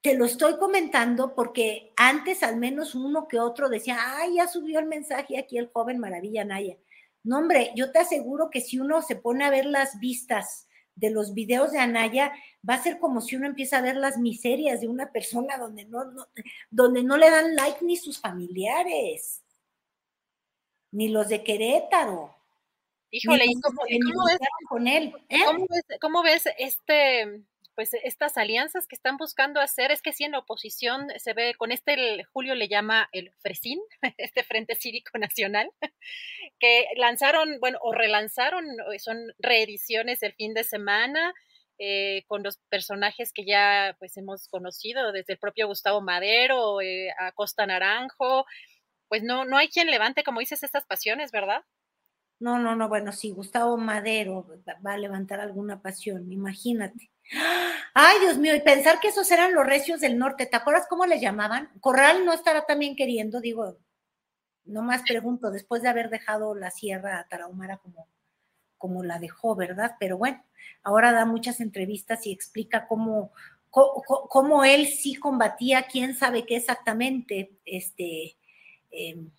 te 0.00 0.16
lo 0.16 0.24
estoy 0.24 0.58
comentando 0.58 1.34
porque 1.34 1.92
antes 1.96 2.42
al 2.42 2.56
menos 2.56 2.94
uno 2.94 3.26
que 3.28 3.40
otro 3.40 3.68
decía, 3.68 3.98
ay, 4.00 4.36
ya 4.36 4.46
subió 4.46 4.78
el 4.78 4.86
mensaje 4.86 5.38
aquí 5.38 5.58
el 5.58 5.70
joven 5.72 5.98
Maravilla 5.98 6.44
Naya. 6.44 6.76
No, 7.24 7.38
hombre, 7.38 7.72
yo 7.74 7.90
te 7.90 7.98
aseguro 7.98 8.48
que 8.50 8.60
si 8.60 8.78
uno 8.78 9.02
se 9.02 9.16
pone 9.16 9.44
a 9.44 9.50
ver 9.50 9.66
las 9.66 9.98
vistas 9.98 10.68
de 10.94 11.10
los 11.10 11.34
videos 11.34 11.72
de 11.72 11.78
Anaya, 11.78 12.32
va 12.68 12.74
a 12.74 12.82
ser 12.82 12.98
como 12.98 13.20
si 13.20 13.36
uno 13.36 13.46
empieza 13.46 13.78
a 13.78 13.82
ver 13.82 13.96
las 13.96 14.18
miserias 14.18 14.80
de 14.80 14.88
una 14.88 15.12
persona 15.12 15.56
donde 15.56 15.84
no, 15.84 16.04
donde 16.70 17.02
no 17.02 17.16
le 17.16 17.30
dan 17.30 17.54
like 17.54 17.84
ni 17.84 17.96
sus 17.96 18.18
familiares, 18.20 19.42
ni 20.90 21.08
los 21.08 21.28
de 21.28 21.44
Querétaro. 21.44 22.34
Híjole, 23.10 23.44
¿y 23.46 23.54
cómo, 23.60 23.82
ves, 24.26 24.38
con 24.68 24.86
él? 24.86 25.12
¿eh? 25.28 25.38
¿Cómo 26.00 26.22
ves 26.22 26.44
este 26.58 27.44
pues 27.78 27.94
estas 28.02 28.36
alianzas 28.36 28.88
que 28.88 28.96
están 28.96 29.18
buscando 29.18 29.60
hacer 29.60 29.92
es 29.92 30.02
que 30.02 30.12
si 30.12 30.24
en 30.24 30.32
la 30.32 30.40
oposición 30.40 31.06
se 31.16 31.32
ve 31.32 31.54
con 31.56 31.70
este 31.70 32.24
Julio 32.32 32.56
le 32.56 32.66
llama 32.66 33.08
el 33.12 33.30
Fresín, 33.40 33.78
este 34.18 34.42
Frente 34.42 34.74
Cívico 34.74 35.16
Nacional, 35.16 35.70
que 36.58 36.86
lanzaron, 36.96 37.60
bueno, 37.60 37.78
o 37.80 37.92
relanzaron, 37.92 38.64
son 38.98 39.18
reediciones 39.38 40.24
el 40.24 40.34
fin 40.34 40.54
de 40.54 40.64
semana. 40.64 41.32
Eh, 41.80 42.24
con 42.26 42.42
los 42.42 42.58
personajes 42.68 43.32
que 43.32 43.44
ya 43.44 43.94
pues 44.00 44.16
hemos 44.16 44.48
conocido, 44.48 45.12
desde 45.12 45.34
el 45.34 45.38
propio 45.38 45.68
Gustavo 45.68 46.00
Madero, 46.00 46.80
eh, 46.80 47.10
a 47.16 47.30
Costa 47.30 47.64
Naranjo, 47.64 48.44
pues 49.06 49.22
no, 49.22 49.44
no 49.44 49.56
hay 49.56 49.68
quien 49.68 49.88
levante, 49.88 50.24
como 50.24 50.40
dices, 50.40 50.64
estas 50.64 50.84
pasiones, 50.86 51.30
¿verdad? 51.30 51.62
No, 52.40 52.58
no, 52.58 52.76
no, 52.76 52.88
bueno, 52.88 53.10
sí, 53.10 53.30
Gustavo 53.32 53.76
Madero 53.76 54.46
va 54.86 54.92
a 54.92 54.98
levantar 54.98 55.40
alguna 55.40 55.82
pasión, 55.82 56.30
imagínate. 56.30 57.10
Ay, 57.94 58.20
Dios 58.20 58.38
mío, 58.38 58.54
y 58.54 58.60
pensar 58.60 59.00
que 59.00 59.08
esos 59.08 59.28
eran 59.32 59.54
los 59.54 59.66
recios 59.66 60.00
del 60.00 60.18
norte, 60.18 60.46
¿te 60.46 60.56
acuerdas 60.56 60.86
cómo 60.88 61.04
les 61.04 61.20
llamaban? 61.20 61.68
Corral 61.80 62.24
no 62.24 62.32
estará 62.32 62.64
también 62.64 62.94
queriendo, 62.94 63.40
digo, 63.40 63.78
no 64.64 64.82
más 64.82 65.02
pregunto, 65.02 65.50
después 65.50 65.82
de 65.82 65.88
haber 65.88 66.10
dejado 66.10 66.54
la 66.54 66.70
sierra 66.70 67.26
tarahumara 67.28 67.78
como, 67.78 68.06
como 68.76 69.02
la 69.02 69.18
dejó, 69.18 69.56
¿verdad? 69.56 69.96
Pero 69.98 70.16
bueno, 70.16 70.44
ahora 70.84 71.12
da 71.12 71.24
muchas 71.24 71.60
entrevistas 71.60 72.24
y 72.26 72.32
explica 72.32 72.86
cómo, 72.86 73.32
cómo, 73.70 74.64
él 74.64 74.86
sí 74.86 75.16
combatía, 75.16 75.88
quién 75.90 76.14
sabe 76.14 76.46
qué 76.46 76.56
exactamente, 76.56 77.58
este, 77.64 78.36
em, 78.90 79.30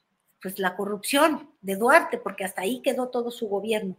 pues 0.41 0.59
la 0.59 0.75
corrupción 0.75 1.51
de 1.61 1.75
Duarte, 1.75 2.17
porque 2.17 2.45
hasta 2.45 2.61
ahí 2.61 2.81
quedó 2.81 3.09
todo 3.09 3.31
su 3.31 3.47
gobierno. 3.47 3.97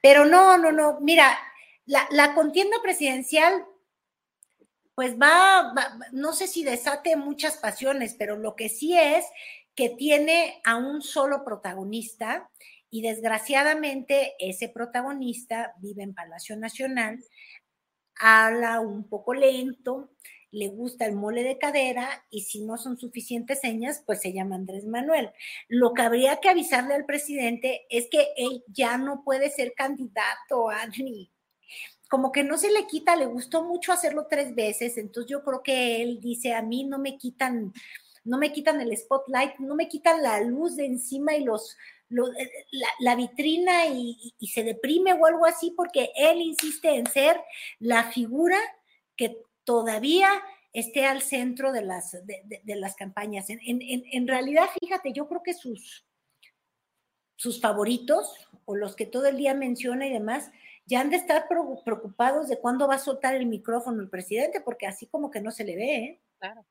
Pero 0.00 0.24
no, 0.24 0.56
no, 0.58 0.72
no, 0.72 1.00
mira, 1.00 1.38
la, 1.86 2.34
contienda 2.34 2.76
presidencial, 2.82 3.64
pues 4.94 5.18
va, 5.18 5.74
no 6.12 6.32
sé 6.32 6.46
si 6.46 6.64
desate 6.64 7.16
muchas 7.16 7.56
pasiones, 7.56 8.14
pero 8.18 8.36
lo 8.36 8.56
que 8.56 8.68
sí 8.68 8.96
es 8.96 9.24
que 9.74 9.90
tiene 9.90 10.60
a 10.64 10.76
un 10.76 11.02
solo 11.02 11.44
protagonista 11.44 12.50
y 12.90 13.02
desgraciadamente 13.02 14.34
ese 14.38 14.68
protagonista 14.68 15.74
vive 15.78 16.02
en 16.02 16.14
Palacio 16.14 16.56
Nacional, 16.56 17.24
habla 18.16 18.80
un 18.80 19.08
poco 19.08 19.32
lento, 19.32 20.10
le 20.52 20.68
gusta 20.68 21.06
el 21.06 21.16
mole 21.16 21.42
de 21.42 21.58
cadera 21.58 22.24
y 22.30 22.42
si 22.42 22.60
no 22.60 22.76
son 22.76 22.96
suficientes 22.96 23.60
señas, 23.60 24.02
pues 24.06 24.20
se 24.20 24.32
llama 24.32 24.54
Andrés 24.54 24.84
Manuel. 24.84 25.30
Lo 25.68 25.92
que 25.92 26.02
habría 26.02 26.36
que 26.36 26.48
avisarle 26.48 26.94
al 26.94 27.06
presidente 27.06 27.86
es 27.90 28.08
que 28.08 28.28
él 28.36 28.62
ya 28.68 28.98
no 28.98 29.24
puede 29.24 29.50
ser 29.50 29.74
candidato, 29.74 30.70
Adri 30.70 31.32
como 32.12 32.30
que 32.30 32.44
no 32.44 32.58
se 32.58 32.70
le 32.70 32.86
quita, 32.86 33.16
le 33.16 33.24
gustó 33.24 33.64
mucho 33.64 33.90
hacerlo 33.90 34.26
tres 34.28 34.54
veces, 34.54 34.98
entonces 34.98 35.30
yo 35.30 35.42
creo 35.42 35.62
que 35.62 36.02
él 36.02 36.20
dice, 36.20 36.52
a 36.52 36.60
mí 36.60 36.84
no 36.84 36.98
me 36.98 37.16
quitan, 37.16 37.72
no 38.22 38.36
me 38.36 38.52
quitan 38.52 38.82
el 38.82 38.94
spotlight, 38.94 39.58
no 39.60 39.74
me 39.74 39.88
quitan 39.88 40.22
la 40.22 40.38
luz 40.42 40.76
de 40.76 40.84
encima 40.84 41.34
y 41.34 41.42
los, 41.42 41.74
eh, 42.10 42.50
la, 43.00 43.16
vitrina 43.16 43.86
y, 43.86 44.34
se 44.46 44.62
deprime 44.62 45.14
o 45.14 45.24
algo 45.24 45.46
así, 45.46 45.72
porque 45.74 46.10
él 46.14 46.42
insiste 46.42 46.94
en 46.94 47.06
ser 47.06 47.40
la 47.78 48.04
figura 48.12 48.58
que 49.16 49.38
todavía 49.72 50.28
esté 50.74 51.06
al 51.06 51.22
centro 51.22 51.72
de 51.72 51.80
las, 51.80 52.12
de, 52.12 52.76
las 52.76 52.94
campañas. 52.94 53.46
En, 53.48 54.28
realidad, 54.28 54.66
fíjate, 54.78 55.14
yo 55.14 55.26
creo 55.28 55.42
que 55.42 55.54
sus, 55.54 56.06
sus 57.36 57.58
favoritos 57.58 58.34
o 58.66 58.76
los 58.76 58.94
que 58.94 59.06
todo 59.06 59.28
el 59.28 59.38
día 59.38 59.54
menciona 59.54 60.06
y 60.06 60.12
demás, 60.12 60.50
ya 60.84 61.00
han 61.00 61.08
de 61.08 61.16
estar 61.16 61.46
preocupados 61.48 62.48
de 62.48 62.58
cuándo 62.58 62.86
va 62.86 62.96
a 62.96 62.98
soltar 62.98 63.34
el 63.34 63.46
micrófono 63.46 64.02
el 64.02 64.10
presidente, 64.10 64.60
porque 64.60 64.86
así 64.86 65.06
como 65.06 65.30
que 65.30 65.40
no 65.40 65.50
se 65.50 65.64
le 65.64 65.74
ve. 65.74 65.94
¿eh? 65.94 66.20
Claro. 66.38 66.66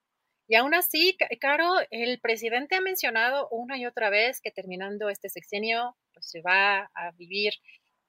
Y 0.47 0.55
aún 0.55 0.75
así, 0.75 1.17
Caro, 1.39 1.73
el 1.89 2.19
presidente 2.19 2.75
ha 2.75 2.81
mencionado 2.81 3.49
una 3.49 3.79
y 3.79 3.87
otra 3.87 4.11
vez 4.11 4.41
que 4.41 4.51
terminando 4.51 5.09
este 5.09 5.29
sexenio, 5.29 5.97
pues 6.13 6.29
se 6.29 6.41
va 6.41 6.91
a 6.93 7.11
vivir 7.17 7.53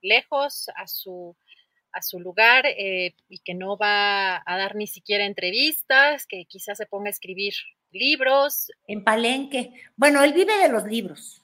lejos 0.03 0.69
a 0.77 0.87
su, 0.87 1.35
a 1.93 2.03
su 2.03 2.19
lugar 2.21 2.65
eh, 2.67 3.15
y 3.29 3.39
que 3.41 3.55
no 3.55 3.77
va 3.77 4.37
a 4.37 4.57
dar 4.57 4.77
ni 4.77 4.87
siquiera 4.87 5.25
entrevistas, 5.25 6.27
que 6.27 6.45
quizás 6.47 6.79
se 6.79 6.87
ponga 6.87 7.09
a 7.09 7.11
escribir 7.11 7.55
libros. 7.91 8.71
En 8.87 9.05
Palenque. 9.05 9.73
Bueno, 9.97 10.23
él 10.25 10.33
vive 10.33 10.57
de 10.59 10.69
los 10.69 10.85
libros. 10.85 11.43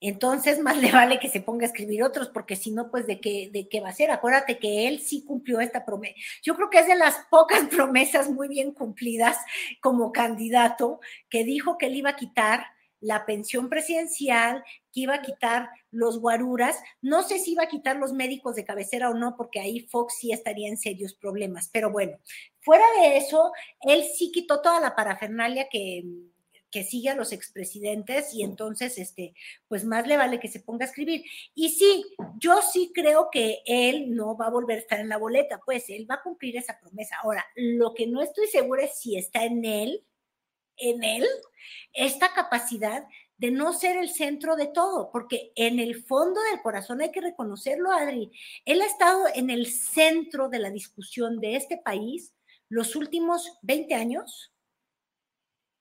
Entonces, 0.00 0.58
más 0.62 0.78
le 0.78 0.90
vale 0.90 1.18
que 1.18 1.28
se 1.28 1.40
ponga 1.40 1.64
a 1.64 1.68
escribir 1.68 2.02
otros, 2.02 2.28
porque 2.28 2.56
si 2.56 2.70
no, 2.70 2.90
pues 2.90 3.06
de 3.06 3.20
qué, 3.20 3.50
de 3.52 3.68
qué 3.68 3.80
va 3.80 3.90
a 3.90 3.94
ser. 3.94 4.10
Acuérdate 4.10 4.58
que 4.58 4.88
él 4.88 5.00
sí 5.00 5.24
cumplió 5.24 5.60
esta 5.60 5.84
promesa. 5.84 6.14
Yo 6.42 6.56
creo 6.56 6.70
que 6.70 6.78
es 6.80 6.86
de 6.86 6.96
las 6.96 7.16
pocas 7.30 7.62
promesas 7.70 8.30
muy 8.30 8.48
bien 8.48 8.72
cumplidas 8.72 9.36
como 9.80 10.12
candidato, 10.12 11.00
que 11.28 11.44
dijo 11.44 11.78
que 11.78 11.86
él 11.86 11.96
iba 11.96 12.10
a 12.10 12.16
quitar 12.16 12.66
la 13.00 13.24
pensión 13.24 13.70
presidencial, 13.70 14.62
que 14.92 15.00
iba 15.00 15.14
a 15.14 15.22
quitar 15.22 15.70
los 15.90 16.20
guaruras. 16.20 16.78
No 17.00 17.22
sé 17.22 17.38
si 17.38 17.52
iba 17.52 17.64
a 17.64 17.68
quitar 17.68 17.96
los 17.96 18.12
médicos 18.12 18.56
de 18.56 18.64
cabecera 18.64 19.10
o 19.10 19.14
no, 19.14 19.36
porque 19.36 19.60
ahí 19.60 19.80
Fox 19.80 20.16
sí 20.18 20.32
estaría 20.32 20.68
en 20.68 20.76
serios 20.76 21.14
problemas. 21.14 21.68
Pero 21.72 21.90
bueno, 21.90 22.18
fuera 22.60 22.84
de 23.00 23.16
eso, 23.16 23.52
él 23.82 24.04
sí 24.16 24.30
quitó 24.32 24.60
toda 24.60 24.80
la 24.80 24.94
parafernalia 24.94 25.68
que 25.68 26.04
que 26.70 26.84
sigue 26.84 27.10
a 27.10 27.16
los 27.16 27.32
expresidentes 27.32 28.32
y 28.32 28.42
entonces, 28.42 28.96
este, 28.98 29.34
pues 29.68 29.84
más 29.84 30.06
le 30.06 30.16
vale 30.16 30.38
que 30.38 30.48
se 30.48 30.60
ponga 30.60 30.84
a 30.84 30.88
escribir. 30.88 31.24
Y 31.54 31.70
sí, 31.70 32.04
yo 32.38 32.60
sí 32.62 32.92
creo 32.94 33.28
que 33.30 33.60
él 33.66 34.14
no 34.14 34.36
va 34.36 34.46
a 34.46 34.50
volver 34.50 34.78
a 34.78 34.80
estar 34.80 35.00
en 35.00 35.08
la 35.08 35.18
boleta, 35.18 35.60
pues 35.64 35.90
él 35.90 36.06
va 36.08 36.16
a 36.16 36.22
cumplir 36.22 36.56
esa 36.56 36.78
promesa. 36.78 37.16
Ahora, 37.22 37.44
lo 37.56 37.94
que 37.94 38.06
no 38.06 38.22
estoy 38.22 38.46
segura 38.46 38.84
es 38.84 38.98
si 38.98 39.16
está 39.16 39.44
en 39.44 39.64
él, 39.64 40.04
en 40.76 41.02
él, 41.02 41.26
esta 41.92 42.32
capacidad 42.32 43.04
de 43.40 43.50
no 43.50 43.72
ser 43.72 43.96
el 43.96 44.10
centro 44.10 44.54
de 44.54 44.66
todo, 44.66 45.10
porque 45.10 45.50
en 45.56 45.78
el 45.80 46.04
fondo 46.04 46.42
del 46.42 46.60
corazón 46.60 47.00
hay 47.00 47.10
que 47.10 47.22
reconocerlo, 47.22 47.90
Adri, 47.90 48.30
él 48.66 48.82
ha 48.82 48.84
estado 48.84 49.24
en 49.34 49.48
el 49.48 49.64
centro 49.64 50.50
de 50.50 50.58
la 50.58 50.70
discusión 50.70 51.40
de 51.40 51.56
este 51.56 51.78
país 51.78 52.34
los 52.68 52.96
últimos 52.96 53.58
20 53.62 53.94
años. 53.94 54.52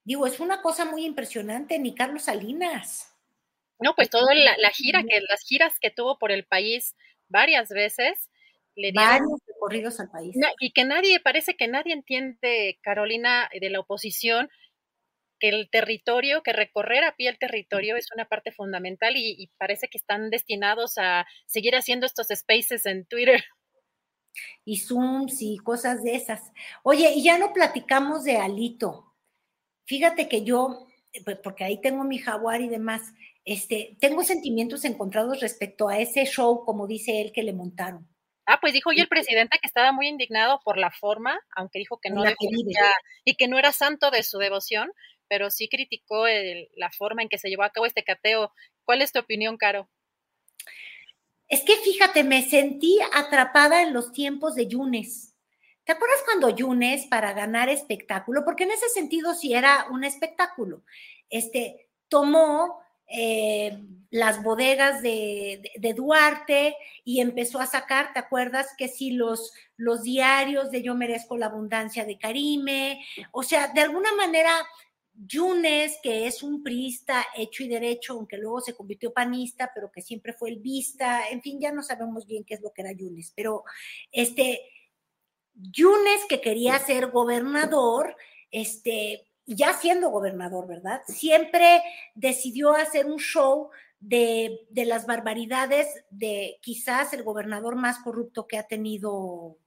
Digo, 0.06 0.26
es 0.26 0.40
una 0.40 0.62
cosa 0.62 0.86
muy 0.86 1.04
impresionante, 1.04 1.78
ni 1.80 1.94
Carlos 1.94 2.24
Salinas. 2.24 3.14
No, 3.78 3.94
pues 3.94 4.10
toda 4.10 4.34
la, 4.34 4.70
gira, 4.70 5.04
que 5.04 5.20
las 5.30 5.42
giras 5.42 5.80
que 5.82 5.92
tuvo 5.92 6.18
por 6.18 6.32
el 6.32 6.46
país 6.46 6.96
varias 7.28 7.68
veces, 7.68 8.30
le 8.74 8.94
varios 8.94 9.38
recorridos 9.46 10.00
al 10.00 10.10
país. 10.10 10.34
y 10.62 10.72
que 10.72 10.86
nadie, 10.86 11.20
parece 11.20 11.56
que 11.58 11.68
nadie 11.68 11.92
entiende, 11.92 12.80
Carolina, 12.82 13.50
de 13.60 13.70
la 13.70 13.82
oposición, 13.82 14.50
que 15.40 15.50
el 15.50 15.70
territorio, 15.70 16.44
que 16.44 16.54
recorrer 16.54 17.04
a 17.04 17.16
pie 17.16 17.30
el 17.30 17.40
territorio 17.40 17.96
es 17.96 18.08
una 18.14 18.26
parte 18.26 18.52
fundamental 18.52 19.16
y, 19.16 19.50
parece 19.58 19.88
que 19.88 19.98
están 19.98 20.30
destinados 20.30 20.98
a 20.98 21.26
seguir 21.46 21.76
haciendo 21.76 22.06
estos 22.06 22.28
spaces 22.34 22.86
en 22.86 23.06
Twitter. 23.06 23.44
Y 24.64 24.78
Zooms 24.78 25.42
y 25.42 25.58
cosas 25.58 26.04
de 26.04 26.16
esas. 26.16 26.42
Oye, 26.84 27.12
y 27.16 27.24
ya 27.24 27.38
no 27.38 27.52
platicamos 27.52 28.24
de 28.24 28.38
Alito. 28.38 29.16
Fíjate 29.86 30.30
que 30.30 30.44
yo, 30.44 30.88
pues, 31.26 31.38
porque 31.44 31.64
ahí 31.64 31.82
tengo 31.82 32.04
mi 32.04 32.20
jaguar 32.20 32.62
y 32.62 32.70
demás, 32.70 33.02
este, 33.44 33.98
tengo 34.00 34.24
sentimientos 34.24 34.86
encontrados 34.86 35.40
respecto 35.40 35.90
a 35.90 35.98
ese 35.98 36.26
show, 36.26 36.64
como 36.64 36.86
dice 36.86 37.22
él, 37.22 37.32
que 37.32 37.44
le 37.44 37.54
montaron. 37.54 38.08
Ah, 38.46 38.60
pues 38.60 38.74
dijo 38.74 38.90
hoy 38.90 39.00
el 39.00 39.08
presidente 39.08 39.60
que 39.62 39.68
estaba 39.68 39.92
muy 39.92 40.08
indignado 40.08 40.60
por 40.64 40.80
la 40.80 40.90
forma, 40.90 41.40
aunque 41.56 41.78
dijo 41.78 42.00
que 42.00 42.10
no 42.10 42.24
y 43.24 43.36
que 43.36 43.48
no 43.48 43.60
era 43.60 43.72
santo 43.72 44.10
de 44.10 44.24
su 44.24 44.40
devoción, 44.40 44.92
pero 45.30 45.50
sí 45.50 45.70
criticó 45.70 46.26
la 46.76 46.92
forma 46.92 47.22
en 47.22 47.30
que 47.30 47.38
se 47.38 47.50
llevó 47.50 47.64
a 47.64 47.70
cabo 47.70 47.86
este 47.86 48.04
cateo. 48.04 48.52
¿Cuál 48.84 49.02
es 49.02 49.14
tu 49.14 49.20
opinión, 49.20 49.58
Caro? 49.58 49.88
Es 51.48 51.62
que 51.62 51.78
fíjate, 51.78 52.24
me 52.24 52.44
sentí 52.44 53.00
atrapada 53.14 53.82
en 53.82 53.94
los 53.94 54.12
tiempos 54.12 54.56
de 54.56 54.68
Yunes. 54.68 55.36
¿Te 55.84 55.94
acuerdas 55.94 56.22
cuando 56.26 56.50
Yunes, 56.50 57.08
para 57.08 57.34
ganar 57.34 57.70
espectáculo, 57.70 58.44
porque 58.46 58.64
en 58.64 58.72
ese 58.72 58.90
sentido 58.90 59.34
sí 59.34 59.54
era 59.54 59.88
un 59.90 60.04
espectáculo, 60.04 60.84
este, 61.30 61.90
tomó 62.10 62.80
eh, 63.08 63.80
las 64.12 64.44
bodegas 64.44 65.02
de, 65.02 65.62
Duarte 65.96 66.76
y 67.04 67.22
empezó 67.22 67.60
a 67.60 67.66
sacar, 67.66 68.14
¿te 68.14 68.20
acuerdas? 68.20 68.68
Que 68.78 68.88
si 68.88 69.12
los, 69.12 69.52
los 69.78 70.04
diarios 70.04 70.70
de 70.70 70.84
Yo 70.84 70.94
merezco 70.94 71.38
la 71.38 71.48
abundancia 71.48 72.06
de 72.06 72.20
Karime, 72.20 73.04
o 73.32 73.42
sea, 73.42 73.68
de 73.70 73.82
alguna 73.82 74.14
manera 74.14 74.52
Yunes, 75.28 76.00
que 76.02 76.28
es 76.28 76.44
un 76.44 76.64
priista 76.64 77.26
hecho 77.36 77.64
y 77.64 77.68
derecho, 77.68 78.14
aunque 78.14 78.38
luego 78.38 78.62
se 78.62 78.74
convirtió 78.74 79.12
panista, 79.12 79.72
pero 79.74 79.92
que 79.92 80.02
siempre 80.02 80.34
fue 80.34 80.50
el 80.50 80.60
vista, 80.60 81.28
en 81.30 81.42
fin, 81.42 81.60
ya 81.60 81.72
no 81.72 81.84
sabemos 81.84 82.26
bien 82.26 82.46
qué 82.46 82.54
es 82.54 82.62
lo 82.62 82.72
que 82.72 82.82
era 82.82 82.94
Yunes, 82.94 83.34
pero 83.36 83.64
este, 84.12 84.62
Yunes 85.56 86.26
que 86.30 86.40
quería 86.40 86.80
ser 86.80 87.08
gobernador, 87.12 88.16
este, 88.50 89.28
ya 89.46 89.74
siendo 89.74 90.10
gobernador, 90.10 90.68
¿verdad? 90.68 91.02
Siempre 91.08 91.82
decidió 92.16 92.74
hacer 92.74 93.06
un 93.06 93.20
show 93.20 93.72
de, 94.00 94.68
de 94.70 94.86
las 94.86 95.06
barbaridades 95.06 95.88
de 96.10 96.60
quizás 96.62 97.12
el 97.12 97.24
gobernador 97.24 97.76
más 97.76 98.00
corrupto 98.00 98.48
que 98.48 98.58
ha 98.58 98.68
tenido 98.68 99.58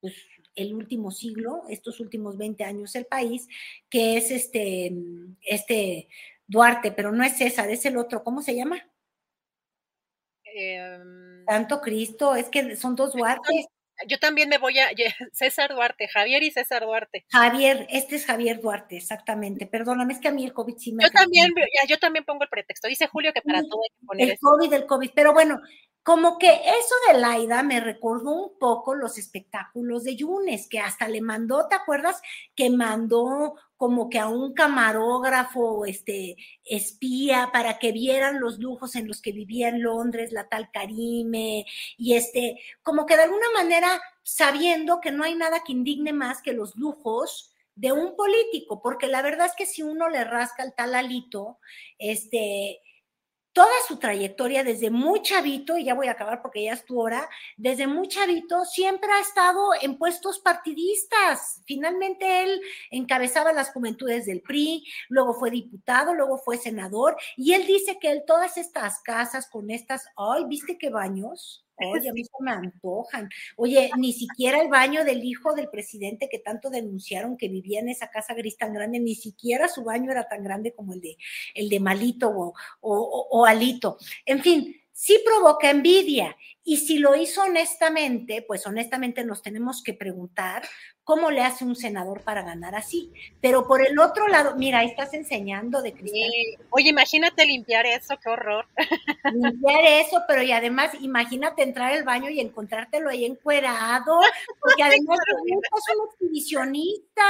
pues, 0.00 0.14
el 0.58 0.74
último 0.74 1.10
siglo, 1.10 1.62
estos 1.68 2.00
últimos 2.00 2.36
20 2.36 2.64
años 2.64 2.94
el 2.96 3.06
país, 3.06 3.48
que 3.88 4.16
es 4.16 4.30
este, 4.30 4.92
este 5.42 6.08
Duarte, 6.46 6.92
pero 6.92 7.12
no 7.12 7.24
es 7.24 7.36
César, 7.36 7.70
es 7.70 7.84
el 7.86 7.96
otro, 7.96 8.24
¿cómo 8.24 8.42
se 8.42 8.56
llama? 8.56 8.86
Em, 10.44 11.44
Santo 11.46 11.80
Cristo, 11.80 12.34
es 12.34 12.48
que 12.48 12.76
son 12.76 12.96
dos 12.96 13.12
Duartes. 13.12 13.66
Yo 14.06 14.18
también 14.18 14.48
me 14.48 14.58
voy 14.58 14.78
a 14.78 14.88
César 15.32 15.74
Duarte, 15.74 16.08
Javier 16.08 16.42
y 16.42 16.50
César 16.50 16.82
Duarte. 16.82 17.26
Javier, 17.30 17.86
este 17.90 18.16
es 18.16 18.26
Javier 18.26 18.60
Duarte, 18.60 18.96
exactamente. 18.96 19.66
Perdóname, 19.66 20.14
es 20.14 20.20
que 20.20 20.28
a 20.28 20.32
mí 20.32 20.44
el 20.44 20.52
COVID 20.52 20.76
sí 20.76 20.92
me. 20.92 21.04
Yo 21.04 21.10
también, 21.10 21.52
yo 21.88 21.98
también 21.98 22.24
pongo 22.24 22.44
el 22.44 22.48
pretexto. 22.48 22.88
Dice 22.88 23.08
Julio 23.08 23.32
que 23.32 23.42
para 23.42 23.62
todo 23.62 23.80
hay 23.82 23.98
que 23.98 24.06
poner. 24.06 24.30
El 24.30 24.38
COVID, 24.38 24.72
el 24.72 24.86
COVID. 24.86 25.10
Pero 25.14 25.32
bueno, 25.32 25.60
como 26.08 26.38
que 26.38 26.48
eso 26.48 26.94
de 27.12 27.18
Laida 27.18 27.62
me 27.62 27.80
recordó 27.80 28.30
un 28.30 28.58
poco 28.58 28.94
los 28.94 29.18
espectáculos 29.18 30.04
de 30.04 30.16
Yunes, 30.16 30.66
que 30.66 30.80
hasta 30.80 31.06
le 31.06 31.20
mandó, 31.20 31.68
¿te 31.68 31.74
acuerdas? 31.74 32.22
Que 32.54 32.70
mandó 32.70 33.56
como 33.76 34.08
que 34.08 34.18
a 34.18 34.26
un 34.26 34.54
camarógrafo, 34.54 35.84
este, 35.84 36.38
espía, 36.64 37.50
para 37.52 37.78
que 37.78 37.92
vieran 37.92 38.40
los 38.40 38.58
lujos 38.58 38.96
en 38.96 39.06
los 39.06 39.20
que 39.20 39.32
vivía 39.32 39.68
en 39.68 39.82
Londres 39.82 40.32
la 40.32 40.48
tal 40.48 40.70
Karime, 40.70 41.66
y 41.98 42.14
este, 42.14 42.58
como 42.82 43.04
que 43.04 43.14
de 43.14 43.24
alguna 43.24 43.50
manera 43.54 44.00
sabiendo 44.22 45.02
que 45.02 45.12
no 45.12 45.24
hay 45.24 45.34
nada 45.34 45.62
que 45.62 45.72
indigne 45.72 46.14
más 46.14 46.40
que 46.40 46.54
los 46.54 46.74
lujos 46.76 47.52
de 47.74 47.92
un 47.92 48.16
político, 48.16 48.80
porque 48.80 49.08
la 49.08 49.20
verdad 49.20 49.44
es 49.44 49.54
que 49.54 49.66
si 49.66 49.82
uno 49.82 50.08
le 50.08 50.24
rasca 50.24 50.62
el 50.62 50.72
tal 50.72 50.94
alito, 50.94 51.58
este, 51.98 52.80
toda 53.58 53.74
su 53.88 53.96
trayectoria 53.96 54.62
desde 54.62 54.88
muy 54.88 55.20
chavito, 55.20 55.76
y 55.76 55.84
ya 55.84 55.94
voy 55.94 56.06
a 56.06 56.12
acabar 56.12 56.42
porque 56.42 56.62
ya 56.62 56.74
es 56.74 56.84
tu 56.84 57.00
hora, 57.00 57.28
desde 57.56 57.88
muy 57.88 58.06
chavito 58.06 58.64
siempre 58.64 59.10
ha 59.10 59.18
estado 59.18 59.70
en 59.82 59.98
puestos 59.98 60.38
partidistas. 60.38 61.60
Finalmente 61.66 62.44
él 62.44 62.60
encabezaba 62.92 63.52
las 63.52 63.72
juventudes 63.72 64.26
del 64.26 64.42
PRI, 64.42 64.84
luego 65.08 65.34
fue 65.34 65.50
diputado, 65.50 66.14
luego 66.14 66.38
fue 66.38 66.56
senador, 66.56 67.16
y 67.36 67.54
él 67.54 67.66
dice 67.66 67.98
que 67.98 68.12
él 68.12 68.22
todas 68.24 68.56
estas 68.58 69.00
casas 69.00 69.48
con 69.50 69.72
estas, 69.72 70.06
ay, 70.16 70.44
¿viste 70.46 70.78
qué 70.78 70.90
baños? 70.90 71.64
Oye, 71.80 72.08
a 72.08 72.12
mí 72.12 72.24
se 72.24 72.30
me 72.40 72.50
antojan. 72.50 73.28
Oye, 73.56 73.90
ni 73.98 74.12
siquiera 74.12 74.60
el 74.60 74.68
baño 74.68 75.04
del 75.04 75.22
hijo 75.24 75.54
del 75.54 75.68
presidente 75.68 76.28
que 76.28 76.38
tanto 76.38 76.70
denunciaron 76.70 77.36
que 77.36 77.48
vivía 77.48 77.80
en 77.80 77.88
esa 77.88 78.10
casa 78.10 78.34
gris 78.34 78.56
tan 78.56 78.72
grande, 78.72 79.00
ni 79.00 79.14
siquiera 79.14 79.68
su 79.68 79.84
baño 79.84 80.10
era 80.10 80.28
tan 80.28 80.42
grande 80.42 80.72
como 80.72 80.92
el 80.92 81.00
de, 81.00 81.16
el 81.54 81.68
de 81.68 81.80
Malito 81.80 82.30
o, 82.30 82.54
o 82.80 83.46
Alito. 83.46 83.98
En 84.26 84.42
fin, 84.42 84.74
sí 84.98 85.22
provoca 85.24 85.70
envidia. 85.70 86.36
Y 86.64 86.78
si 86.78 86.98
lo 86.98 87.14
hizo 87.14 87.42
honestamente, 87.42 88.42
pues 88.42 88.66
honestamente 88.66 89.24
nos 89.24 89.42
tenemos 89.42 89.80
que 89.80 89.94
preguntar 89.94 90.68
cómo 91.04 91.30
le 91.30 91.40
hace 91.40 91.64
un 91.64 91.76
senador 91.76 92.22
para 92.22 92.42
ganar 92.42 92.74
así. 92.74 93.12
Pero 93.40 93.66
por 93.66 93.86
el 93.86 93.98
otro 94.00 94.26
lado, 94.26 94.56
mira, 94.56 94.80
ahí 94.80 94.88
estás 94.88 95.14
enseñando 95.14 95.82
de 95.82 95.92
cristal. 95.92 96.30
Oye, 96.70 96.90
imagínate 96.90 97.46
limpiar 97.46 97.86
eso, 97.86 98.18
qué 98.22 98.28
horror. 98.28 98.66
Limpiar 99.32 99.84
eso, 99.84 100.24
pero 100.26 100.42
y 100.42 100.50
además, 100.50 100.90
imagínate 101.00 101.62
entrar 101.62 101.92
al 101.92 102.02
baño 102.02 102.28
y 102.28 102.40
encontrártelo 102.40 103.08
ahí 103.08 103.24
encuerado, 103.24 104.20
porque 104.60 104.82
además 104.82 105.18
es 105.46 105.96
un 105.96 106.08
exhibicionista, 106.10 107.22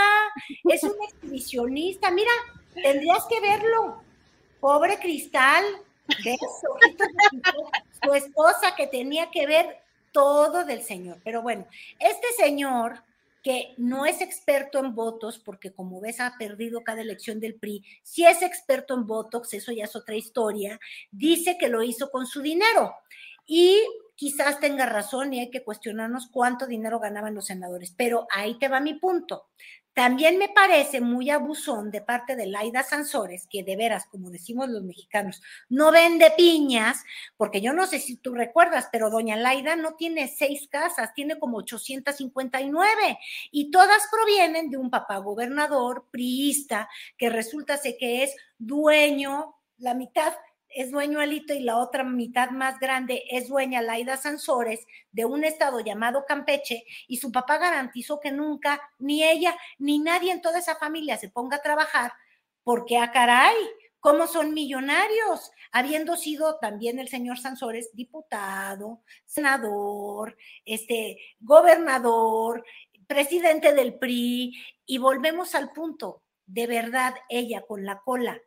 es 0.65 0.83
un 0.85 0.97
exhibicionista. 1.07 2.11
Mira, 2.11 2.33
tendrías 2.75 3.27
que 3.27 3.41
verlo. 3.41 4.03
Pobre 4.59 4.99
cristal, 4.99 5.65
su 8.03 8.14
esposa 8.14 8.75
que 8.77 8.87
tenía 8.87 9.31
que 9.31 9.47
ver 9.47 9.81
todo 10.12 10.64
del 10.64 10.83
señor. 10.83 11.18
Pero 11.25 11.42
bueno, 11.42 11.66
este 11.99 12.27
señor 12.37 13.03
que 13.42 13.75
no 13.77 14.05
es 14.05 14.21
experto 14.21 14.79
en 14.79 14.94
votos, 14.94 15.38
porque 15.38 15.73
como 15.73 16.01
ves 16.01 16.21
ha 16.21 16.37
perdido 16.38 16.83
cada 16.83 17.03
elección 17.03 17.40
del 17.40 17.55
PRI, 17.55 17.85
si 18.03 18.27
es 18.27 18.42
experto 18.42 18.94
en 18.94 19.07
votos, 19.07 19.55
eso 19.55 19.73
ya 19.73 19.85
es 19.85 19.97
otra 19.97 20.16
historia, 20.16 20.79
dice 21.11 21.57
que 21.57 21.68
lo 21.68 21.83
hizo 21.83 22.11
con 22.11 22.27
su 22.27 22.42
dinero. 22.42 22.94
Y 23.47 23.81
quizás 24.16 24.61
tenga 24.61 24.85
razón 24.85 25.33
y 25.33 25.40
hay 25.40 25.51
que 25.51 25.62
cuestionarnos 25.62 26.29
cuánto 26.31 26.66
dinero 26.66 26.99
ganaban 26.99 27.35
los 27.35 27.47
senadores, 27.47 27.94
pero 27.97 28.27
ahí 28.31 28.59
te 28.59 28.68
va 28.68 28.81
mi 28.81 28.94
punto. 28.94 29.47
También 29.99 30.39
me 30.39 30.49
parece 30.49 31.01
muy 31.01 31.29
abusón 31.29 31.91
de 31.91 32.01
parte 32.01 32.37
de 32.37 32.47
Laida 32.47 32.85
Sansores, 32.85 33.49
que 33.51 33.65
de 33.65 33.75
veras, 33.75 34.07
como 34.07 34.31
decimos 34.31 34.69
los 34.69 34.85
mexicanos, 34.85 35.43
no 35.69 35.91
vende 35.91 36.33
piñas, 36.37 37.03
porque 37.37 37.61
yo 37.61 37.73
no 37.73 37.85
sé 37.85 37.99
si 37.99 38.15
tú 38.15 38.33
recuerdas, 38.33 38.89
pero 38.93 39.11
doña 39.11 39.35
Laida 39.35 39.75
no 39.75 39.97
tiene 39.97 40.29
seis 40.29 40.69
casas, 40.71 41.15
tiene 41.15 41.41
como 41.41 41.57
859 41.57 43.19
y 43.51 43.73
todas 43.73 44.07
provienen 44.09 44.71
de 44.71 44.77
un 44.77 44.89
papá 44.89 45.17
gobernador 45.17 46.07
priista 46.13 46.89
que 47.17 47.29
resulta 47.29 47.81
que 47.83 48.23
es 48.23 48.37
dueño, 48.57 49.57
la 49.79 49.95
mitad 49.95 50.33
es 50.79 50.93
dueño 50.93 51.19
Alito 51.19 51.55
y 51.55 51.59
la 51.59 51.77
otra 51.77 52.05
mitad 52.05 52.51
más 52.51 52.79
grande 52.79 53.25
es 53.31 53.49
dueña 53.49 53.83
Laida 53.83 54.17
Sansores 54.17 54.87
de 55.11 55.25
un 55.25 55.43
estado 55.43 55.81
llamado 55.81 56.25
Campeche 56.25 56.85
y 57.09 57.17
su 57.17 57.33
papá 57.33 57.59
garantizó 57.59 58.21
que 58.21 58.31
nunca 58.31 58.81
ni 59.01 59.25
ella 59.25 59.57
ni 59.79 59.99
nadie 59.99 60.31
en 60.31 60.41
toda 60.41 60.61
esa 60.61 60.77
familia 60.77 61.17
se 61.17 61.31
ponga 61.31 61.57
a 61.57 61.62
trabajar 61.62 62.12
porque 62.62 62.97
a 62.97 63.03
ah, 63.03 63.11
caray, 63.11 63.57
¿cómo 63.99 64.29
son 64.29 64.55
millonarios? 64.55 65.51
Habiendo 65.73 66.14
sido 66.14 66.61
también 66.61 67.01
el 67.01 67.09
señor 67.09 67.38
Sansores 67.38 67.91
diputado, 67.93 69.03
senador, 69.27 70.37
este, 70.64 71.19
gobernador, 71.41 72.64
presidente 73.09 73.75
del 73.75 73.99
PRI 73.99 74.55
y 74.87 74.99
volvemos 74.99 75.57
al 75.57 75.73
punto, 75.73 76.23
de 76.47 76.69
verdad 76.69 77.17
ella 77.29 77.62
con 77.62 77.85
la 77.85 77.99
cola 77.99 78.41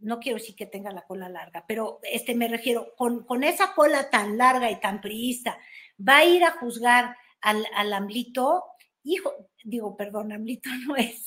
no 0.00 0.18
quiero 0.20 0.38
decir 0.38 0.54
que 0.54 0.66
tenga 0.66 0.90
la 0.90 1.02
cola 1.02 1.28
larga, 1.28 1.64
pero 1.66 2.00
este, 2.02 2.34
me 2.34 2.48
refiero, 2.48 2.94
con, 2.96 3.24
con 3.24 3.44
esa 3.44 3.74
cola 3.74 4.10
tan 4.10 4.38
larga 4.38 4.70
y 4.70 4.80
tan 4.80 5.00
priista, 5.00 5.58
va 5.98 6.18
a 6.18 6.24
ir 6.24 6.44
a 6.44 6.52
juzgar 6.52 7.16
al, 7.40 7.66
al 7.74 7.92
Amlito, 7.92 8.64
hijo, 9.02 9.32
digo, 9.64 9.96
perdón, 9.96 10.32
Amlito 10.32 10.68
no 10.86 10.96
es, 10.96 11.24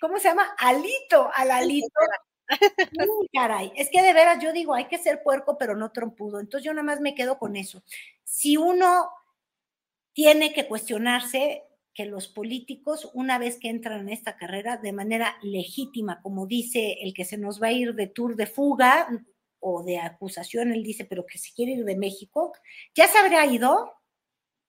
¿cómo 0.00 0.18
se 0.18 0.28
llama? 0.28 0.54
Alito, 0.58 1.30
al 1.34 1.50
Alito. 1.50 1.88
caray, 3.32 3.72
es 3.76 3.90
que 3.90 4.02
de 4.02 4.12
veras 4.12 4.42
yo 4.42 4.52
digo, 4.52 4.74
hay 4.74 4.86
que 4.86 4.98
ser 4.98 5.22
puerco, 5.22 5.56
pero 5.56 5.76
no 5.76 5.92
trompudo. 5.92 6.40
Entonces 6.40 6.64
yo 6.64 6.72
nada 6.72 6.82
más 6.82 7.00
me 7.00 7.14
quedo 7.14 7.38
con 7.38 7.54
eso. 7.54 7.84
Si 8.24 8.56
uno 8.56 9.08
tiene 10.12 10.52
que 10.52 10.66
cuestionarse 10.66 11.64
que 11.94 12.04
los 12.04 12.28
políticos, 12.28 13.10
una 13.14 13.38
vez 13.38 13.58
que 13.58 13.68
entran 13.68 14.00
en 14.00 14.08
esta 14.10 14.36
carrera 14.36 14.76
de 14.76 14.92
manera 14.92 15.36
legítima, 15.42 16.20
como 16.22 16.46
dice 16.46 16.98
el 17.02 17.12
que 17.14 17.24
se 17.24 17.38
nos 17.38 17.60
va 17.60 17.68
a 17.68 17.72
ir 17.72 17.94
de 17.94 18.06
tour 18.06 18.36
de 18.36 18.46
fuga 18.46 19.08
o 19.58 19.82
de 19.82 19.98
acusación, 19.98 20.72
él 20.72 20.82
dice, 20.82 21.04
pero 21.04 21.26
que 21.26 21.38
se 21.38 21.52
quiere 21.52 21.72
ir 21.72 21.84
de 21.84 21.96
México, 21.96 22.52
ya 22.94 23.08
se 23.08 23.18
habría 23.18 23.44
ido. 23.46 23.92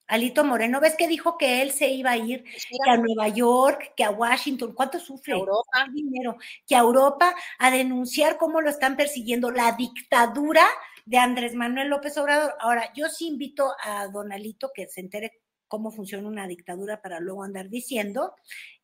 Alito 0.07 0.43
Moreno, 0.43 0.81
¿ves 0.81 0.97
que 0.97 1.07
dijo 1.07 1.37
que 1.37 1.61
él 1.61 1.71
se 1.71 1.87
iba 1.89 2.11
a 2.11 2.17
ir 2.17 2.43
que 2.43 2.89
a 2.89 2.97
Nueva 2.97 3.29
York, 3.29 3.93
que 3.95 4.03
a 4.03 4.11
Washington? 4.11 4.73
¿Cuánto 4.73 4.99
sufre? 4.99 5.33
Europa. 5.33 5.87
Dinero, 5.93 6.35
que 6.67 6.75
a 6.75 6.79
Europa 6.79 7.33
a 7.59 7.71
denunciar 7.71 8.37
cómo 8.37 8.59
lo 8.59 8.69
están 8.69 8.97
persiguiendo 8.97 9.51
la 9.51 9.71
dictadura 9.71 10.65
de 11.05 11.17
Andrés 11.17 11.55
Manuel 11.55 11.87
López 11.87 12.17
Obrador. 12.17 12.55
Ahora, 12.59 12.91
yo 12.93 13.07
sí 13.07 13.27
invito 13.27 13.71
a 13.81 14.07
Don 14.07 14.33
Alito 14.33 14.71
que 14.73 14.89
se 14.89 14.99
entere 14.99 15.40
cómo 15.71 15.89
funciona 15.89 16.27
una 16.27 16.47
dictadura 16.47 17.01
para 17.01 17.21
luego 17.21 17.45
andar 17.45 17.69
diciendo, 17.69 18.35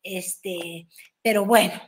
este, 0.02 0.88
pero 1.20 1.44
bueno, 1.44 1.78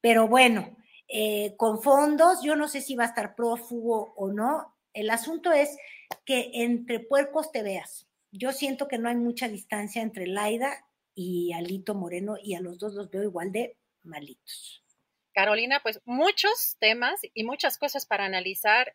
pero 0.00 0.28
bueno, 0.28 0.76
eh, 1.08 1.56
con 1.56 1.82
fondos, 1.82 2.40
yo 2.44 2.54
no 2.54 2.68
sé 2.68 2.80
si 2.80 2.94
va 2.94 3.02
a 3.02 3.08
estar 3.08 3.34
prófugo 3.34 4.14
o 4.16 4.32
no. 4.32 4.76
El 4.94 5.10
asunto 5.10 5.50
es 5.50 5.76
que 6.24 6.52
entre 6.54 7.00
puercos 7.00 7.50
te 7.50 7.64
veas. 7.64 8.06
Yo 8.30 8.52
siento 8.52 8.86
que 8.86 8.98
no 8.98 9.08
hay 9.08 9.16
mucha 9.16 9.48
distancia 9.48 10.02
entre 10.02 10.28
Laida 10.28 10.86
y 11.16 11.52
Alito 11.52 11.96
Moreno 11.96 12.36
y 12.40 12.54
a 12.54 12.60
los 12.60 12.78
dos 12.78 12.94
los 12.94 13.10
veo 13.10 13.24
igual 13.24 13.50
de 13.50 13.76
malitos. 14.04 14.84
Carolina, 15.32 15.80
pues 15.82 16.00
muchos 16.04 16.76
temas 16.78 17.20
y 17.34 17.42
muchas 17.42 17.76
cosas 17.76 18.06
para 18.06 18.24
analizar 18.24 18.94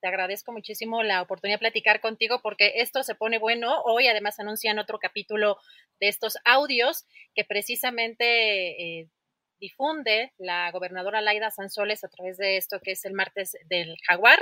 te 0.00 0.08
agradezco 0.08 0.52
muchísimo 0.52 1.02
la 1.02 1.22
oportunidad 1.22 1.56
de 1.56 1.60
platicar 1.60 2.00
contigo 2.00 2.40
porque 2.42 2.72
esto 2.76 3.02
se 3.02 3.14
pone 3.14 3.38
bueno. 3.38 3.82
Hoy 3.84 4.08
además 4.08 4.40
anuncian 4.40 4.78
otro 4.78 4.98
capítulo 4.98 5.58
de 6.00 6.08
estos 6.08 6.38
audios 6.44 7.06
que 7.34 7.44
precisamente 7.44 9.00
eh, 9.00 9.08
difunde 9.60 10.32
la 10.38 10.70
gobernadora 10.72 11.20
Laida 11.20 11.50
Sanzoles 11.50 12.02
a 12.02 12.08
través 12.08 12.38
de 12.38 12.56
esto 12.56 12.80
que 12.80 12.92
es 12.92 13.04
el 13.04 13.12
martes 13.12 13.56
del 13.68 13.96
jaguar. 14.06 14.40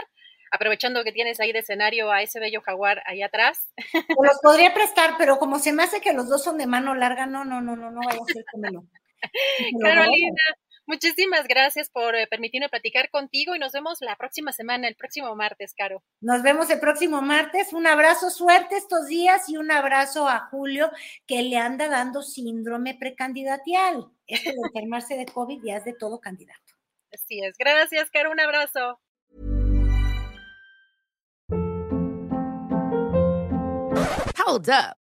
Aprovechando 0.51 1.05
que 1.05 1.13
tienes 1.13 1.41
ahí 1.41 1.53
de 1.53 1.59
escenario 1.59 2.11
a 2.11 2.23
ese 2.23 2.41
bello 2.41 2.63
jaguar 2.63 3.03
ahí 3.05 3.23
atrás. 3.23 3.71
los 3.93 4.39
podría 4.43 4.73
prestar, 4.73 5.17
pero 5.19 5.39
como 5.39 5.59
se 5.59 5.73
me 5.73 5.83
hace 5.83 6.01
que 6.01 6.15
los 6.15 6.29
dos 6.29 6.43
son 6.43 6.57
de 6.57 6.67
mano 6.67 6.95
larga, 6.95 7.27
no, 7.27 7.45
no, 7.45 7.61
no, 7.61 7.77
no, 7.77 7.91
no 7.91 8.01
vaya 8.07 8.19
a 8.19 8.33
ser 8.33 8.45
como 8.51 8.87
Carolina, 9.83 10.43
Muchísimas 10.89 11.47
gracias 11.47 11.91
por 11.91 12.17
eh, 12.17 12.27
permitirme 12.27 12.71
platicar 12.71 13.11
contigo 13.11 13.55
y 13.55 13.59
nos 13.59 13.73
vemos 13.73 14.01
la 14.01 14.17
próxima 14.17 14.53
semana, 14.53 14.89
el 14.89 14.97
próximo 14.97 15.37
martes, 15.37 15.75
Caro. 15.77 16.03
Nos 16.23 16.43
vemos 16.43 16.71
el 16.71 16.81
próximo 16.81 17.21
martes. 17.21 17.75
Un 17.75 17.87
abrazo, 17.87 18.31
suerte 18.31 18.79
estos 18.79 19.07
días 19.07 19.51
y 19.51 19.59
un 19.59 19.71
abrazo 19.71 20.27
a 20.27 20.49
Julio 20.51 20.91
que 21.27 21.43
le 21.43 21.59
anda 21.59 21.89
dando 21.89 22.23
síndrome 22.23 22.95
precandidatial. 22.95 24.07
Esto 24.27 24.51
de 24.51 24.57
enfermarse 24.67 25.19
de 25.19 25.27
COVID 25.27 25.63
ya 25.63 25.77
es 25.77 25.85
de 25.85 25.93
todo 25.93 26.21
candidato. 26.21 26.73
Así 27.13 27.45
es. 27.45 27.59
Gracias, 27.59 28.11
Caro. 28.11 28.31
Un 28.31 28.41
abrazo. 28.41 28.99
Hold 34.39 34.71
up. 34.71 35.08